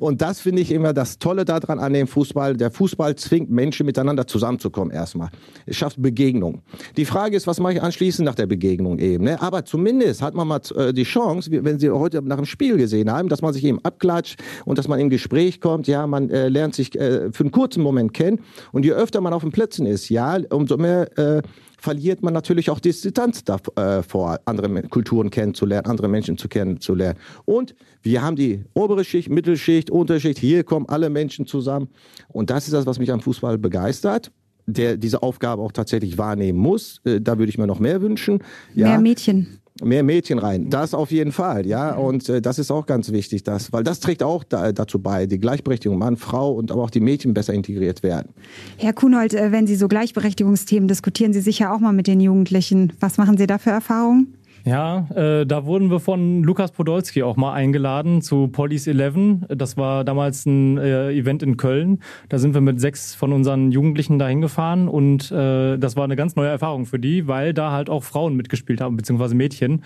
und 0.00 0.22
das 0.22 0.40
finde 0.40 0.62
ich 0.62 0.72
immer 0.72 0.92
das 0.92 1.18
Tolle 1.18 1.44
daran 1.44 1.78
an 1.78 1.92
dem 1.92 2.08
Fußball. 2.08 2.56
Der 2.56 2.72
Fußball 2.72 3.14
zwingt 3.14 3.48
Menschen 3.50 3.86
miteinander 3.86 4.26
zusammenzukommen 4.26 4.92
erstmal. 4.92 5.28
Es 5.64 5.76
schafft 5.76 6.02
Begegnung. 6.02 6.62
Die 6.96 7.04
Frage 7.04 7.36
ist, 7.36 7.46
was 7.46 7.60
mache 7.60 7.74
ich 7.74 7.82
anschließend 7.82 8.26
nach 8.26 8.34
der 8.34 8.46
Begegnung 8.46 8.98
eben? 8.98 9.24
Ne? 9.24 9.40
Aber 9.40 9.64
zumindest 9.64 10.20
hat 10.20 10.34
man 10.34 10.48
mal 10.48 10.60
äh, 10.74 10.92
die 10.92 11.04
Chance, 11.04 11.50
wenn 11.52 11.78
Sie 11.78 11.90
heute 11.90 12.22
nach 12.22 12.36
dem 12.36 12.46
Spiel 12.46 12.76
gesehen 12.76 13.10
haben, 13.10 13.28
dass 13.28 13.40
man 13.40 13.52
sich 13.52 13.62
eben 13.62 13.78
abklatscht 13.84 14.42
und 14.64 14.78
dass 14.78 14.88
man 14.88 14.98
im 14.98 15.10
Gespräch 15.10 15.60
kommt. 15.60 15.86
Ja, 15.86 16.08
man 16.08 16.28
äh, 16.30 16.48
lernt 16.48 16.74
sich 16.74 16.98
äh, 16.98 17.30
für 17.30 17.44
einen 17.44 17.52
kurzen 17.52 17.82
Moment 17.84 18.15
kennen. 18.16 18.40
Und 18.72 18.84
je 18.84 18.92
öfter 18.92 19.20
man 19.20 19.32
auf 19.32 19.42
den 19.42 19.52
Plätzen 19.52 19.86
ist, 19.86 20.08
ja, 20.08 20.38
umso 20.50 20.76
mehr 20.76 21.16
äh, 21.18 21.42
verliert 21.78 22.22
man 22.22 22.34
natürlich 22.34 22.70
auch 22.70 22.80
Distanz 22.80 23.44
davor, 23.44 24.34
äh, 24.34 24.38
andere 24.44 24.82
Kulturen 24.88 25.30
kennenzulernen, 25.30 25.86
andere 25.86 26.08
Menschen 26.08 26.36
zu 26.36 26.48
kennenzulernen. 26.48 27.18
Und 27.44 27.74
wir 28.02 28.22
haben 28.22 28.36
die 28.36 28.64
obere 28.74 29.04
Schicht, 29.04 29.28
Mittelschicht, 29.28 29.90
Unterschicht, 29.90 30.38
hier 30.38 30.64
kommen 30.64 30.86
alle 30.88 31.10
Menschen 31.10 31.46
zusammen. 31.46 31.88
Und 32.28 32.50
das 32.50 32.66
ist 32.66 32.72
das, 32.72 32.86
was 32.86 32.98
mich 32.98 33.12
am 33.12 33.20
Fußball 33.20 33.58
begeistert 33.58 34.32
der 34.68 34.96
diese 34.96 35.22
Aufgabe 35.22 35.62
auch 35.62 35.70
tatsächlich 35.70 36.18
wahrnehmen 36.18 36.58
muss. 36.58 37.00
Äh, 37.04 37.20
da 37.20 37.38
würde 37.38 37.50
ich 37.50 37.56
mir 37.56 37.68
noch 37.68 37.78
mehr 37.78 38.02
wünschen. 38.02 38.42
Ja. 38.74 38.88
Mehr 38.88 39.00
Mädchen 39.00 39.60
mehr 39.82 40.02
Mädchen 40.02 40.38
rein. 40.38 40.70
Das 40.70 40.94
auf 40.94 41.10
jeden 41.10 41.32
Fall, 41.32 41.66
ja. 41.66 41.94
Und 41.94 42.28
äh, 42.28 42.40
das 42.40 42.58
ist 42.58 42.70
auch 42.70 42.86
ganz 42.86 43.12
wichtig, 43.12 43.42
dass, 43.42 43.72
weil 43.72 43.84
das 43.84 44.00
trägt 44.00 44.22
auch 44.22 44.44
da, 44.44 44.72
dazu 44.72 44.98
bei, 44.98 45.26
die 45.26 45.38
Gleichberechtigung 45.38 45.98
Mann, 45.98 46.16
Frau 46.16 46.52
und 46.52 46.70
aber 46.70 46.82
auch 46.82 46.90
die 46.90 47.00
Mädchen 47.00 47.34
besser 47.34 47.52
integriert 47.52 48.02
werden. 48.02 48.30
Herr 48.76 48.92
Kuhnhold, 48.92 49.34
äh, 49.34 49.52
wenn 49.52 49.66
Sie 49.66 49.76
so 49.76 49.88
Gleichberechtigungsthemen 49.88 50.88
diskutieren, 50.88 51.32
Sie 51.32 51.40
sicher 51.40 51.74
auch 51.74 51.80
mal 51.80 51.92
mit 51.92 52.06
den 52.06 52.20
Jugendlichen. 52.20 52.92
Was 53.00 53.18
machen 53.18 53.36
Sie 53.36 53.46
da 53.46 53.58
für 53.58 53.70
Erfahrungen? 53.70 54.34
Ja, 54.66 55.06
äh, 55.14 55.46
da 55.46 55.64
wurden 55.64 55.92
wir 55.92 56.00
von 56.00 56.42
Lukas 56.42 56.72
Podolski 56.72 57.22
auch 57.22 57.36
mal 57.36 57.52
eingeladen 57.52 58.20
zu 58.20 58.48
Police 58.48 58.88
11. 58.88 59.46
Das 59.46 59.76
war 59.76 60.02
damals 60.02 60.44
ein 60.44 60.76
äh, 60.76 61.12
Event 61.12 61.44
in 61.44 61.56
Köln. 61.56 62.00
Da 62.30 62.38
sind 62.38 62.52
wir 62.52 62.60
mit 62.60 62.80
sechs 62.80 63.14
von 63.14 63.32
unseren 63.32 63.70
Jugendlichen 63.70 64.18
dahin 64.18 64.40
gefahren 64.40 64.88
und 64.88 65.30
äh, 65.30 65.78
das 65.78 65.94
war 65.94 66.02
eine 66.02 66.16
ganz 66.16 66.34
neue 66.34 66.48
Erfahrung 66.48 66.84
für 66.84 66.98
die, 66.98 67.28
weil 67.28 67.54
da 67.54 67.70
halt 67.70 67.88
auch 67.88 68.02
Frauen 68.02 68.34
mitgespielt 68.34 68.80
haben, 68.80 68.96
beziehungsweise 68.96 69.36
Mädchen. 69.36 69.84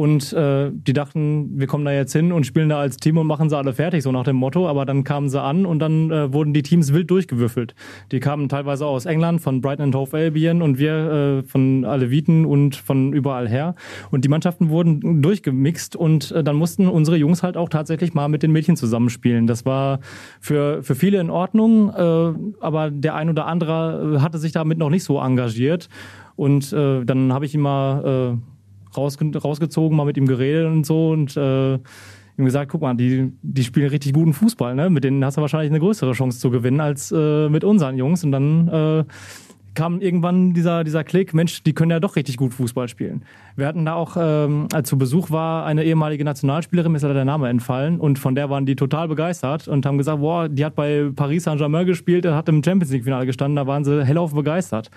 Und 0.00 0.32
äh, 0.32 0.70
die 0.72 0.94
dachten, 0.94 1.58
wir 1.58 1.66
kommen 1.66 1.84
da 1.84 1.92
jetzt 1.92 2.12
hin 2.14 2.32
und 2.32 2.46
spielen 2.46 2.70
da 2.70 2.80
als 2.80 2.96
Team 2.96 3.18
und 3.18 3.26
machen 3.26 3.50
sie 3.50 3.56
alle 3.58 3.74
fertig, 3.74 4.02
so 4.02 4.10
nach 4.12 4.24
dem 4.24 4.36
Motto. 4.36 4.66
Aber 4.66 4.86
dann 4.86 5.04
kamen 5.04 5.28
sie 5.28 5.38
an 5.38 5.66
und 5.66 5.78
dann 5.78 6.10
äh, 6.10 6.32
wurden 6.32 6.54
die 6.54 6.62
Teams 6.62 6.94
wild 6.94 7.10
durchgewürfelt. 7.10 7.74
Die 8.10 8.18
kamen 8.18 8.48
teilweise 8.48 8.86
aus 8.86 9.04
England, 9.04 9.42
von 9.42 9.60
Brighton 9.60 9.86
and 9.86 9.94
Hove 9.94 10.16
Albion 10.16 10.62
und 10.62 10.78
wir 10.78 11.42
äh, 11.42 11.42
von 11.42 11.84
Aleviten 11.84 12.46
und 12.46 12.76
von 12.76 13.12
überall 13.12 13.46
her. 13.46 13.74
Und 14.10 14.19
die 14.20 14.28
Mannschaften 14.28 14.70
wurden 14.70 15.22
durchgemixt 15.22 15.96
und 15.96 16.32
äh, 16.32 16.44
dann 16.44 16.56
mussten 16.56 16.88
unsere 16.88 17.16
Jungs 17.16 17.42
halt 17.42 17.56
auch 17.56 17.68
tatsächlich 17.68 18.14
mal 18.14 18.28
mit 18.28 18.42
den 18.42 18.52
Mädchen 18.52 18.76
zusammenspielen. 18.76 19.46
Das 19.46 19.64
war 19.64 20.00
für, 20.40 20.82
für 20.82 20.94
viele 20.94 21.20
in 21.20 21.30
Ordnung, 21.30 21.90
äh, 21.90 22.32
aber 22.60 22.90
der 22.90 23.14
ein 23.14 23.28
oder 23.28 23.46
andere 23.46 24.16
äh, 24.16 24.20
hatte 24.20 24.38
sich 24.38 24.52
damit 24.52 24.78
noch 24.78 24.90
nicht 24.90 25.04
so 25.04 25.20
engagiert. 25.20 25.88
Und 26.36 26.72
äh, 26.72 27.04
dann 27.04 27.32
habe 27.32 27.44
ich 27.44 27.54
ihm 27.54 27.60
mal 27.60 28.34
äh, 28.34 28.96
rausge 28.96 29.36
rausgezogen, 29.36 29.96
mal 29.96 30.04
mit 30.04 30.16
ihm 30.16 30.26
geredet 30.26 30.66
und 30.66 30.86
so 30.86 31.10
und 31.10 31.36
äh, 31.36 31.74
ihm 31.74 32.44
gesagt, 32.44 32.70
guck 32.70 32.80
mal, 32.80 32.94
die, 32.94 33.32
die 33.42 33.62
spielen 33.62 33.90
richtig 33.90 34.12
guten 34.12 34.32
Fußball, 34.32 34.74
ne? 34.74 34.90
Mit 34.90 35.04
denen 35.04 35.24
hast 35.24 35.36
du 35.36 35.42
wahrscheinlich 35.42 35.70
eine 35.70 35.80
größere 35.80 36.12
Chance 36.12 36.40
zu 36.40 36.50
gewinnen 36.50 36.80
als 36.80 37.12
äh, 37.12 37.48
mit 37.48 37.64
unseren 37.64 37.96
Jungs. 37.96 38.24
Und 38.24 38.32
dann 38.32 38.68
äh, 38.68 39.04
kam 39.74 40.00
irgendwann 40.00 40.52
dieser, 40.52 40.84
dieser 40.84 41.04
Klick, 41.04 41.34
Mensch, 41.34 41.62
die 41.62 41.72
können 41.72 41.90
ja 41.90 42.00
doch 42.00 42.16
richtig 42.16 42.36
gut 42.36 42.54
Fußball 42.54 42.88
spielen. 42.88 43.24
Wir 43.56 43.66
hatten 43.66 43.84
da 43.84 43.94
auch, 43.94 44.16
ähm, 44.18 44.68
als 44.72 44.88
zu 44.88 44.98
Besuch 44.98 45.30
war, 45.30 45.64
eine 45.64 45.84
ehemalige 45.84 46.24
Nationalspielerin, 46.24 46.92
mir 46.92 46.96
ist 46.96 47.02
leider 47.02 47.14
der 47.14 47.24
Name 47.24 47.48
entfallen, 47.48 48.00
und 48.00 48.18
von 48.18 48.34
der 48.34 48.50
waren 48.50 48.66
die 48.66 48.76
total 48.76 49.08
begeistert 49.08 49.68
und 49.68 49.86
haben 49.86 49.98
gesagt, 49.98 50.20
boah, 50.20 50.48
die 50.48 50.64
hat 50.64 50.74
bei 50.74 51.10
Paris 51.14 51.44
Saint-Germain 51.44 51.86
gespielt, 51.86 52.26
hat 52.26 52.48
im 52.48 52.62
Champions 52.62 52.92
League-Finale 52.92 53.26
gestanden, 53.26 53.56
da 53.56 53.66
waren 53.66 53.84
sie 53.84 54.04
hellauf 54.04 54.34
begeistert. 54.34 54.90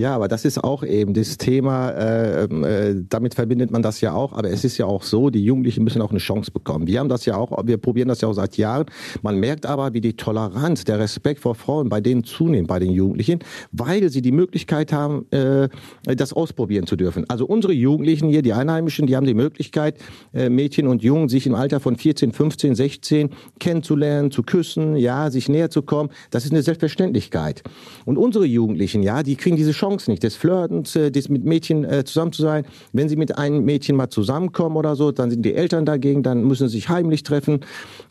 Ja, 0.00 0.14
aber 0.14 0.28
das 0.28 0.46
ist 0.46 0.64
auch 0.64 0.82
eben 0.82 1.12
das 1.12 1.36
Thema, 1.36 1.90
äh, 1.90 2.44
äh, 2.44 3.04
damit 3.06 3.34
verbindet 3.34 3.70
man 3.70 3.82
das 3.82 4.00
ja 4.00 4.14
auch, 4.14 4.32
aber 4.32 4.48
es 4.48 4.64
ist 4.64 4.78
ja 4.78 4.86
auch 4.86 5.02
so, 5.02 5.28
die 5.28 5.44
Jugendlichen 5.44 5.84
müssen 5.84 6.00
auch 6.00 6.08
eine 6.08 6.20
Chance 6.20 6.50
bekommen. 6.50 6.86
Wir 6.86 7.00
haben 7.00 7.10
das 7.10 7.26
ja 7.26 7.36
auch, 7.36 7.66
wir 7.66 7.76
probieren 7.76 8.08
das 8.08 8.22
ja 8.22 8.28
auch 8.28 8.32
seit 8.32 8.56
Jahren. 8.56 8.86
Man 9.20 9.36
merkt 9.36 9.66
aber, 9.66 9.92
wie 9.92 10.00
die 10.00 10.14
Toleranz, 10.14 10.84
der 10.84 10.98
Respekt 11.00 11.40
vor 11.40 11.54
Frauen 11.54 11.90
bei 11.90 12.00
denen 12.00 12.24
zunimmt, 12.24 12.66
bei 12.66 12.78
den 12.78 12.92
Jugendlichen, 12.92 13.40
weil 13.72 14.08
sie 14.08 14.22
die 14.22 14.32
Möglichkeit 14.32 14.90
haben, 14.90 15.30
äh, 15.32 15.68
das 16.04 16.32
ausprobieren 16.32 16.86
zu 16.86 16.96
dürfen. 16.96 17.28
Also 17.28 17.44
unsere 17.44 17.74
Jugendlichen 17.74 18.30
hier, 18.30 18.40
die 18.40 18.54
Einheimischen, 18.54 19.06
die 19.06 19.16
haben 19.16 19.26
die 19.26 19.34
Möglichkeit, 19.34 19.98
äh, 20.32 20.48
Mädchen 20.48 20.86
und 20.86 21.02
Jungen 21.02 21.28
sich 21.28 21.46
im 21.46 21.54
Alter 21.54 21.78
von 21.78 21.96
14, 21.96 22.32
15, 22.32 22.74
16 22.74 23.30
kennenzulernen, 23.58 24.30
zu 24.30 24.44
küssen, 24.44 24.96
ja, 24.96 25.30
sich 25.30 25.50
näher 25.50 25.68
zu 25.68 25.82
kommen. 25.82 26.08
Das 26.30 26.46
ist 26.46 26.52
eine 26.52 26.62
Selbstverständlichkeit. 26.62 27.62
Und 28.06 28.16
unsere 28.16 28.46
Jugendlichen, 28.46 29.02
ja, 29.02 29.22
die 29.22 29.36
kriegen 29.36 29.56
diese 29.56 29.72
Chance 29.72 29.89
Chance 29.90 30.10
nicht, 30.10 30.22
des 30.22 30.36
Flirtens, 30.36 30.94
äh, 30.96 31.10
des 31.10 31.28
mit 31.28 31.44
Mädchen 31.44 31.84
äh, 31.84 32.04
zusammen 32.04 32.32
zu 32.32 32.42
sein. 32.42 32.64
Wenn 32.92 33.08
sie 33.08 33.16
mit 33.16 33.36
einem 33.36 33.64
Mädchen 33.64 33.96
mal 33.96 34.08
zusammenkommen 34.08 34.76
oder 34.76 34.94
so, 34.96 35.10
dann 35.10 35.30
sind 35.30 35.44
die 35.44 35.54
Eltern 35.54 35.84
dagegen, 35.84 36.22
dann 36.22 36.44
müssen 36.44 36.68
sie 36.68 36.76
sich 36.76 36.88
heimlich 36.88 37.22
treffen 37.22 37.60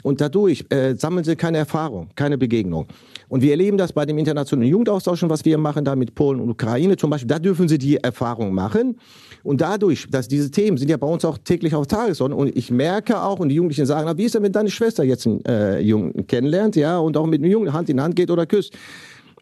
und 0.03 0.21
dadurch 0.21 0.65
äh, 0.69 0.95
sammeln 0.95 1.23
sie 1.23 1.35
keine 1.35 1.57
Erfahrung, 1.57 2.09
keine 2.15 2.37
Begegnung. 2.37 2.87
Und 3.29 3.41
wir 3.41 3.51
erleben 3.51 3.77
das 3.77 3.93
bei 3.93 4.05
dem 4.05 4.17
internationalen 4.17 4.69
Jugendaustausch, 4.69 5.23
was 5.27 5.45
wir 5.45 5.57
machen 5.57 5.85
da 5.85 5.95
mit 5.95 6.15
Polen 6.15 6.39
und 6.39 6.49
Ukraine 6.49 6.97
zum 6.97 7.11
Beispiel. 7.11 7.27
Da 7.27 7.39
dürfen 7.39 7.69
sie 7.69 7.77
die 7.77 7.97
Erfahrung 7.97 8.53
machen. 8.53 8.97
Und 9.43 9.61
dadurch, 9.61 10.07
dass 10.09 10.27
diese 10.27 10.49
Themen 10.51 10.77
sind 10.77 10.89
ja 10.89 10.97
bei 10.97 11.07
uns 11.07 11.23
auch 11.23 11.37
täglich 11.37 11.75
auf 11.75 11.85
Tagesordnung. 11.87 12.39
Und 12.39 12.57
ich 12.57 12.71
merke 12.71 13.21
auch, 13.21 13.39
und 13.39 13.49
die 13.49 13.55
Jugendlichen 13.55 13.85
sagen, 13.85 14.05
na, 14.05 14.17
wie 14.17 14.23
ist 14.23 14.35
denn, 14.35 14.43
wenn 14.43 14.51
deine 14.51 14.71
Schwester 14.71 15.03
jetzt 15.03 15.27
einen 15.27 15.45
äh, 15.45 15.79
Jungen 15.79 16.25
kennenlernt, 16.25 16.75
ja, 16.75 16.97
und 16.97 17.15
auch 17.15 17.27
mit 17.27 17.41
einem 17.41 17.51
Jungen 17.51 17.71
Hand 17.71 17.89
in 17.89 18.01
Hand 18.01 18.15
geht 18.15 18.31
oder 18.31 18.47
küsst? 18.47 18.73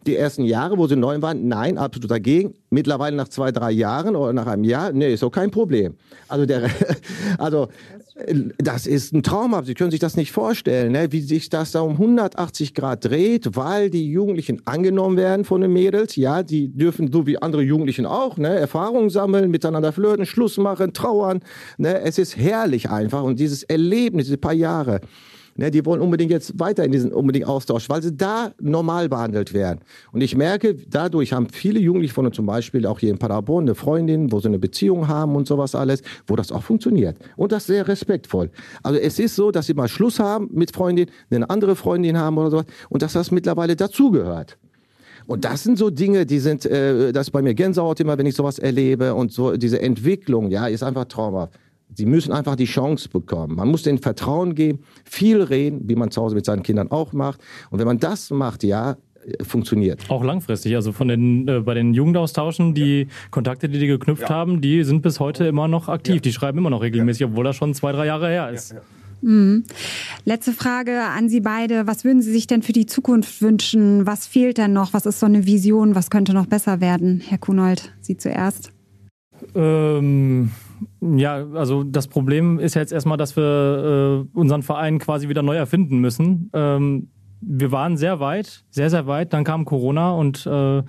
Die 0.07 0.15
ersten 0.15 0.43
Jahre, 0.43 0.77
wo 0.77 0.87
sie 0.87 0.95
neu 0.95 1.21
waren, 1.21 1.47
nein, 1.47 1.77
absolut 1.77 2.09
dagegen. 2.09 2.53
Mittlerweile 2.69 3.15
nach 3.15 3.27
zwei, 3.27 3.51
drei 3.51 3.71
Jahren 3.71 4.15
oder 4.15 4.33
nach 4.33 4.47
einem 4.47 4.63
Jahr, 4.63 4.91
nee, 4.91 5.13
ist 5.13 5.23
auch 5.23 5.31
kein 5.31 5.51
Problem. 5.51 5.95
Also, 6.27 6.45
der, 6.45 6.69
also 7.37 7.67
das 8.57 8.87
ist 8.87 9.13
ein 9.13 9.23
Traum. 9.23 9.55
Sie 9.63 9.73
können 9.73 9.91
sich 9.91 9.99
das 9.99 10.17
nicht 10.17 10.31
vorstellen, 10.31 10.91
ne? 10.91 11.11
wie 11.11 11.21
sich 11.21 11.49
das 11.49 11.71
da 11.71 11.81
um 11.81 11.93
180 11.93 12.73
Grad 12.73 13.05
dreht, 13.05 13.55
weil 13.55 13.89
die 13.89 14.09
Jugendlichen 14.09 14.61
angenommen 14.65 15.17
werden 15.17 15.45
von 15.45 15.61
den 15.61 15.71
Mädels. 15.71 16.15
Ja, 16.15 16.43
die 16.43 16.69
dürfen 16.69 17.11
so 17.11 17.27
wie 17.27 17.41
andere 17.41 17.61
Jugendlichen 17.61 18.05
auch 18.05 18.37
ne? 18.37 18.49
Erfahrungen 18.49 19.09
sammeln, 19.09 19.51
miteinander 19.51 19.91
flirten, 19.91 20.25
Schluss 20.25 20.57
machen, 20.57 20.93
trauern. 20.93 21.41
Ne? 21.77 22.01
Es 22.01 22.17
ist 22.17 22.37
herrlich 22.37 22.89
einfach 22.89 23.23
und 23.23 23.39
dieses 23.39 23.63
Erlebnis, 23.63 24.25
diese 24.25 24.37
paar 24.37 24.53
Jahre, 24.53 25.01
Ne, 25.59 25.71
die 25.71 25.83
wollen 25.87 26.01
unbedingt 26.01 26.29
jetzt 26.29 26.59
weiter 26.59 26.85
in 26.85 26.91
diesen 26.91 27.11
unbedingt 27.11 27.47
Austausch, 27.47 27.89
weil 27.89 28.03
sie 28.03 28.15
da 28.15 28.51
normal 28.61 29.09
behandelt 29.09 29.55
werden. 29.55 29.79
Und 30.11 30.21
ich 30.21 30.35
merke, 30.35 30.75
dadurch 30.75 31.33
haben 31.33 31.49
viele 31.49 31.79
Jugendliche 31.79 32.13
von 32.13 32.27
uns 32.27 32.35
zum 32.35 32.45
Beispiel 32.45 32.85
auch 32.85 32.99
hier 32.99 33.09
in 33.09 33.17
Paderborn 33.17 33.63
eine 33.63 33.73
Freundin, 33.73 34.31
wo 34.31 34.39
sie 34.39 34.49
eine 34.49 34.59
Beziehung 34.59 35.07
haben 35.07 35.35
und 35.35 35.47
sowas 35.47 35.73
alles, 35.73 36.03
wo 36.27 36.35
das 36.35 36.51
auch 36.51 36.61
funktioniert. 36.61 37.17
Und 37.37 37.51
das 37.51 37.65
sehr 37.65 37.87
respektvoll. 37.87 38.51
Also 38.83 38.99
es 38.99 39.17
ist 39.17 39.35
so, 39.35 39.49
dass 39.49 39.65
sie 39.65 39.73
mal 39.73 39.87
Schluss 39.87 40.19
haben 40.19 40.47
mit 40.53 40.75
Freundin, 40.75 41.07
eine 41.31 41.49
andere 41.49 41.75
Freundin 41.75 42.19
haben 42.19 42.37
oder 42.37 42.51
sowas 42.51 42.65
und 42.89 43.01
dass 43.01 43.13
das 43.13 43.31
mittlerweile 43.31 43.75
dazugehört. 43.75 44.59
Und 45.25 45.43
das 45.43 45.63
sind 45.63 45.79
so 45.79 45.89
Dinge, 45.89 46.27
die 46.27 46.39
sind, 46.39 46.67
äh, 46.67 47.11
das 47.11 47.27
ist 47.27 47.31
bei 47.31 47.41
mir 47.41 47.55
Gänsehaut 47.55 47.99
immer, 47.99 48.17
wenn 48.19 48.27
ich 48.27 48.35
sowas 48.35 48.59
erlebe 48.59 49.15
und 49.15 49.33
so 49.33 49.57
diese 49.57 49.81
Entwicklung, 49.81 50.51
ja, 50.51 50.67
ist 50.67 50.83
einfach 50.83 51.05
traumhaft. 51.05 51.53
Sie 51.97 52.05
müssen 52.05 52.31
einfach 52.31 52.55
die 52.55 52.65
Chance 52.65 53.09
bekommen. 53.09 53.55
Man 53.55 53.69
muss 53.69 53.81
denen 53.81 53.97
Vertrauen 53.97 54.53
geben, 54.53 54.81
viel 55.03 55.41
reden, 55.41 55.89
wie 55.89 55.95
man 55.95 56.11
zu 56.11 56.21
Hause 56.21 56.35
mit 56.35 56.45
seinen 56.45 56.61
Kindern 56.61 56.91
auch 56.91 57.11
macht. 57.11 57.41
Und 57.71 57.79
wenn 57.79 57.87
man 57.87 57.97
das 57.97 58.29
macht, 58.29 58.63
ja, 58.63 58.97
funktioniert. 59.41 60.07
Auch 60.07 60.23
langfristig, 60.23 60.75
also 60.75 60.91
von 60.91 61.07
den 61.07 61.47
äh, 61.47 61.59
bei 61.61 61.73
den 61.73 61.95
Jugendaustauschen, 61.95 62.75
die 62.75 63.01
ja. 63.01 63.07
Kontakte, 63.31 63.67
die 63.67 63.79
die 63.79 63.87
geknüpft 63.87 64.21
ja. 64.21 64.29
haben, 64.29 64.61
die 64.61 64.83
sind 64.83 65.01
bis 65.01 65.19
heute 65.19 65.47
immer 65.47 65.67
noch 65.67 65.89
aktiv. 65.89 66.15
Ja. 66.17 66.21
Die 66.21 66.33
schreiben 66.33 66.59
immer 66.59 66.69
noch 66.69 66.83
regelmäßig, 66.83 67.25
obwohl 67.25 67.43
das 67.45 67.55
schon 67.55 67.73
zwei, 67.73 67.91
drei 67.93 68.05
Jahre 68.05 68.29
her 68.29 68.51
ist. 68.51 68.75
Mhm. 69.21 69.63
Letzte 70.23 70.53
Frage 70.53 71.01
an 71.01 71.29
Sie 71.29 71.41
beide. 71.41 71.87
Was 71.87 72.03
würden 72.03 72.21
Sie 72.21 72.31
sich 72.31 72.45
denn 72.45 72.61
für 72.61 72.73
die 72.73 72.85
Zukunft 72.85 73.41
wünschen? 73.41 74.05
Was 74.05 74.27
fehlt 74.27 74.59
denn 74.59 74.71
noch? 74.71 74.93
Was 74.93 75.07
ist 75.07 75.19
so 75.19 75.25
eine 75.25 75.47
Vision? 75.47 75.95
Was 75.95 76.11
könnte 76.11 76.35
noch 76.35 76.45
besser 76.45 76.79
werden? 76.79 77.23
Herr 77.27 77.39
Kunold, 77.39 77.91
Sie 78.01 78.17
zuerst. 78.17 78.71
Ähm, 79.55 80.51
ja, 81.01 81.45
also 81.53 81.83
das 81.83 82.07
Problem 82.07 82.59
ist 82.59 82.75
jetzt 82.75 82.91
erstmal, 82.91 83.17
dass 83.17 83.35
wir 83.35 84.25
äh, 84.33 84.37
unseren 84.37 84.63
Verein 84.63 84.99
quasi 84.99 85.29
wieder 85.29 85.43
neu 85.43 85.55
erfinden 85.55 85.99
müssen. 85.99 86.49
Ähm, 86.53 87.09
wir 87.41 87.71
waren 87.71 87.97
sehr 87.97 88.19
weit, 88.19 88.65
sehr, 88.69 88.89
sehr 88.89 89.07
weit. 89.07 89.33
Dann 89.33 89.43
kam 89.43 89.65
Corona 89.65 90.11
und 90.11 90.45
äh, 90.45 90.83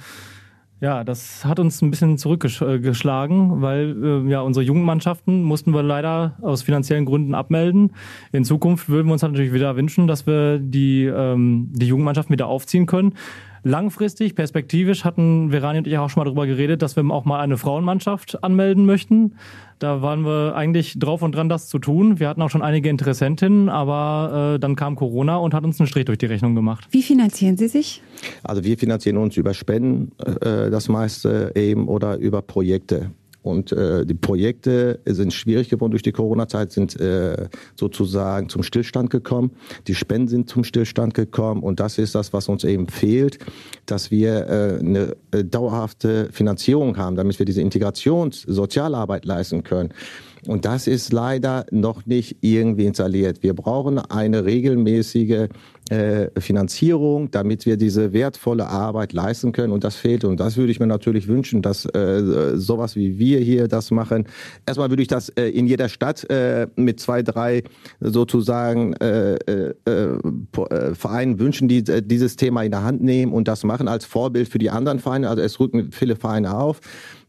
ja, 0.80 1.02
das 1.02 1.44
hat 1.44 1.58
uns 1.58 1.82
ein 1.82 1.90
bisschen 1.90 2.18
zurückgeschlagen, 2.18 3.60
weil 3.60 3.96
äh, 4.02 4.30
ja 4.30 4.42
unsere 4.42 4.64
Jugendmannschaften 4.64 5.42
mussten 5.42 5.74
wir 5.74 5.82
leider 5.82 6.36
aus 6.40 6.62
finanziellen 6.62 7.04
Gründen 7.04 7.34
abmelden. 7.34 7.92
In 8.30 8.44
Zukunft 8.44 8.88
würden 8.88 9.08
wir 9.08 9.12
uns 9.12 9.22
natürlich 9.22 9.52
wieder 9.52 9.74
wünschen, 9.76 10.06
dass 10.06 10.26
wir 10.26 10.60
die, 10.60 11.04
ähm, 11.04 11.70
die 11.72 11.88
Jugendmannschaften 11.88 12.32
wieder 12.32 12.46
aufziehen 12.46 12.86
können. 12.86 13.14
Langfristig, 13.62 14.34
perspektivisch 14.34 15.04
hatten 15.04 15.50
Verani 15.50 15.78
und 15.78 15.86
ich 15.86 15.98
auch 15.98 16.10
schon 16.10 16.20
mal 16.20 16.24
darüber 16.24 16.46
geredet, 16.46 16.82
dass 16.82 16.96
wir 16.96 17.04
auch 17.10 17.24
mal 17.24 17.40
eine 17.40 17.56
Frauenmannschaft 17.56 18.42
anmelden 18.42 18.86
möchten. 18.86 19.34
Da 19.78 20.02
waren 20.02 20.24
wir 20.24 20.54
eigentlich 20.56 20.98
drauf 20.98 21.22
und 21.22 21.34
dran, 21.34 21.48
das 21.48 21.68
zu 21.68 21.78
tun. 21.78 22.18
Wir 22.18 22.28
hatten 22.28 22.42
auch 22.42 22.50
schon 22.50 22.62
einige 22.62 22.88
Interessentinnen, 22.88 23.68
aber 23.68 24.54
äh, 24.54 24.58
dann 24.58 24.74
kam 24.74 24.96
Corona 24.96 25.36
und 25.36 25.54
hat 25.54 25.64
uns 25.64 25.78
einen 25.78 25.86
Strich 25.86 26.04
durch 26.04 26.18
die 26.18 26.26
Rechnung 26.26 26.54
gemacht. 26.54 26.88
Wie 26.90 27.02
finanzieren 27.02 27.56
Sie 27.56 27.68
sich? 27.68 28.02
Also 28.42 28.64
wir 28.64 28.76
finanzieren 28.76 29.18
uns 29.18 29.36
über 29.36 29.54
Spenden, 29.54 30.12
äh, 30.18 30.70
das 30.70 30.88
meiste 30.88 31.52
eben, 31.54 31.86
oder 31.86 32.16
über 32.16 32.42
Projekte. 32.42 33.12
Und 33.48 33.72
äh, 33.72 34.04
die 34.04 34.14
Projekte 34.14 35.00
sind 35.06 35.32
schwierig 35.32 35.70
geworden 35.70 35.92
durch 35.92 36.02
die 36.02 36.12
Corona-Zeit, 36.12 36.70
sind 36.70 37.00
äh, 37.00 37.48
sozusagen 37.76 38.48
zum 38.50 38.62
Stillstand 38.62 39.08
gekommen. 39.08 39.52
Die 39.86 39.94
Spenden 39.94 40.28
sind 40.28 40.50
zum 40.50 40.64
Stillstand 40.64 41.14
gekommen. 41.14 41.62
Und 41.62 41.80
das 41.80 41.96
ist 41.96 42.14
das, 42.14 42.34
was 42.34 42.48
uns 42.48 42.64
eben 42.64 42.88
fehlt, 42.88 43.38
dass 43.86 44.10
wir 44.10 44.46
äh, 44.46 44.78
eine 44.80 45.16
äh, 45.30 45.44
dauerhafte 45.44 46.28
Finanzierung 46.30 46.98
haben, 46.98 47.16
damit 47.16 47.38
wir 47.38 47.46
diese 47.46 47.62
Integrationssozialarbeit 47.62 49.24
leisten 49.24 49.64
können. 49.64 49.94
Und 50.46 50.64
das 50.64 50.86
ist 50.86 51.12
leider 51.12 51.66
noch 51.70 52.06
nicht 52.06 52.36
irgendwie 52.42 52.86
installiert. 52.86 53.42
Wir 53.42 53.54
brauchen 53.54 53.98
eine 53.98 54.44
regelmäßige 54.44 55.48
äh, 55.90 56.28
Finanzierung, 56.38 57.30
damit 57.30 57.66
wir 57.66 57.76
diese 57.76 58.12
wertvolle 58.12 58.66
Arbeit 58.66 59.12
leisten 59.12 59.52
können. 59.52 59.72
Und 59.72 59.84
das 59.84 59.96
fehlt. 59.96 60.24
Und 60.24 60.40
das 60.40 60.56
würde 60.56 60.70
ich 60.70 60.80
mir 60.80 60.86
natürlich 60.86 61.28
wünschen, 61.28 61.62
dass 61.62 61.84
äh, 61.86 62.52
sowas 62.56 62.96
wie 62.96 63.18
wir 63.18 63.40
hier 63.40 63.68
das 63.68 63.90
machen. 63.90 64.26
Erstmal 64.66 64.90
würde 64.90 65.02
ich 65.02 65.08
das 65.08 65.28
äh, 65.30 65.48
in 65.48 65.66
jeder 65.66 65.88
Stadt 65.88 66.28
äh, 66.30 66.66
mit 66.76 67.00
zwei, 67.00 67.22
drei 67.22 67.62
sozusagen 68.00 68.92
äh, 68.94 69.34
äh, 69.34 69.74
äh, 69.84 70.94
Vereinen 70.94 71.38
wünschen, 71.38 71.68
die 71.68 71.78
äh, 71.78 72.02
dieses 72.02 72.36
Thema 72.36 72.62
in 72.62 72.70
der 72.70 72.82
Hand 72.82 73.02
nehmen 73.02 73.32
und 73.32 73.48
das 73.48 73.64
machen 73.64 73.88
als 73.88 74.04
Vorbild 74.04 74.48
für 74.48 74.58
die 74.58 74.70
anderen 74.70 74.98
Vereine. 74.98 75.28
Also 75.28 75.42
es 75.42 75.58
rücken 75.58 75.90
viele 75.92 76.16
Vereine 76.16 76.56
auf. 76.56 76.80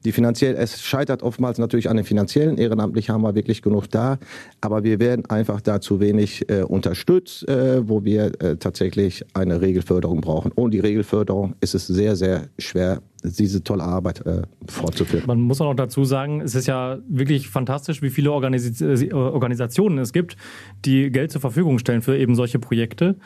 Die 0.06 0.12
finanziell, 0.14 0.56
es 0.56 0.82
scheitert 0.82 1.24
oftmals 1.24 1.58
natürlich 1.58 1.90
an 1.90 1.98
den 1.98 2.06
finanziellen. 2.06 2.58
Ehrenamtlich 2.58 3.10
haben 3.10 3.22
wir 3.22 3.36
wirklich 3.36 3.62
genug 3.62 3.90
da, 3.90 4.18
aber 4.62 4.84
wir 4.84 5.00
werden 5.00 5.26
einfach 5.30 5.60
da 5.60 5.82
zu 5.82 6.00
wenig 6.00 6.50
äh, 6.50 6.64
unterstützt, 6.64 7.48
äh, 7.50 7.88
wo 7.88 8.06
wir 8.06 8.32
äh, 8.42 8.56
tatsächlich 8.56 9.26
eine 9.34 9.60
Regelförderung 9.60 10.22
brauchen. 10.22 10.52
Ohne 10.56 10.72
die 10.72 10.80
Regelförderung 10.80 11.56
ist 11.60 11.76
es 11.76 11.88
sehr, 11.88 12.16
sehr 12.16 12.48
schwer, 12.58 13.02
diese 13.24 13.62
tolle 13.64 13.84
Arbeit 13.84 14.26
äh, 14.26 14.44
fortzuführen. 14.68 15.26
Man 15.28 15.42
muss 15.42 15.60
auch 15.60 15.66
noch 15.66 15.76
dazu 15.76 16.06
sagen, 16.06 16.40
es 16.40 16.56
ist 16.56 16.68
ja 16.68 17.00
wirklich 17.10 17.50
fantastisch, 17.50 18.02
wie 18.02 18.10
viele 18.10 18.32
Organis 18.32 18.82
äh, 18.82 19.12
Organisationen 19.12 19.98
es 19.98 20.14
gibt, 20.14 20.38
die 20.86 21.12
Geld 21.12 21.32
zur 21.32 21.42
Verfügung 21.42 21.80
stellen 21.80 22.02
für 22.02 22.18
eben 22.18 22.36
solche 22.36 22.60
Projekte. 22.60 23.18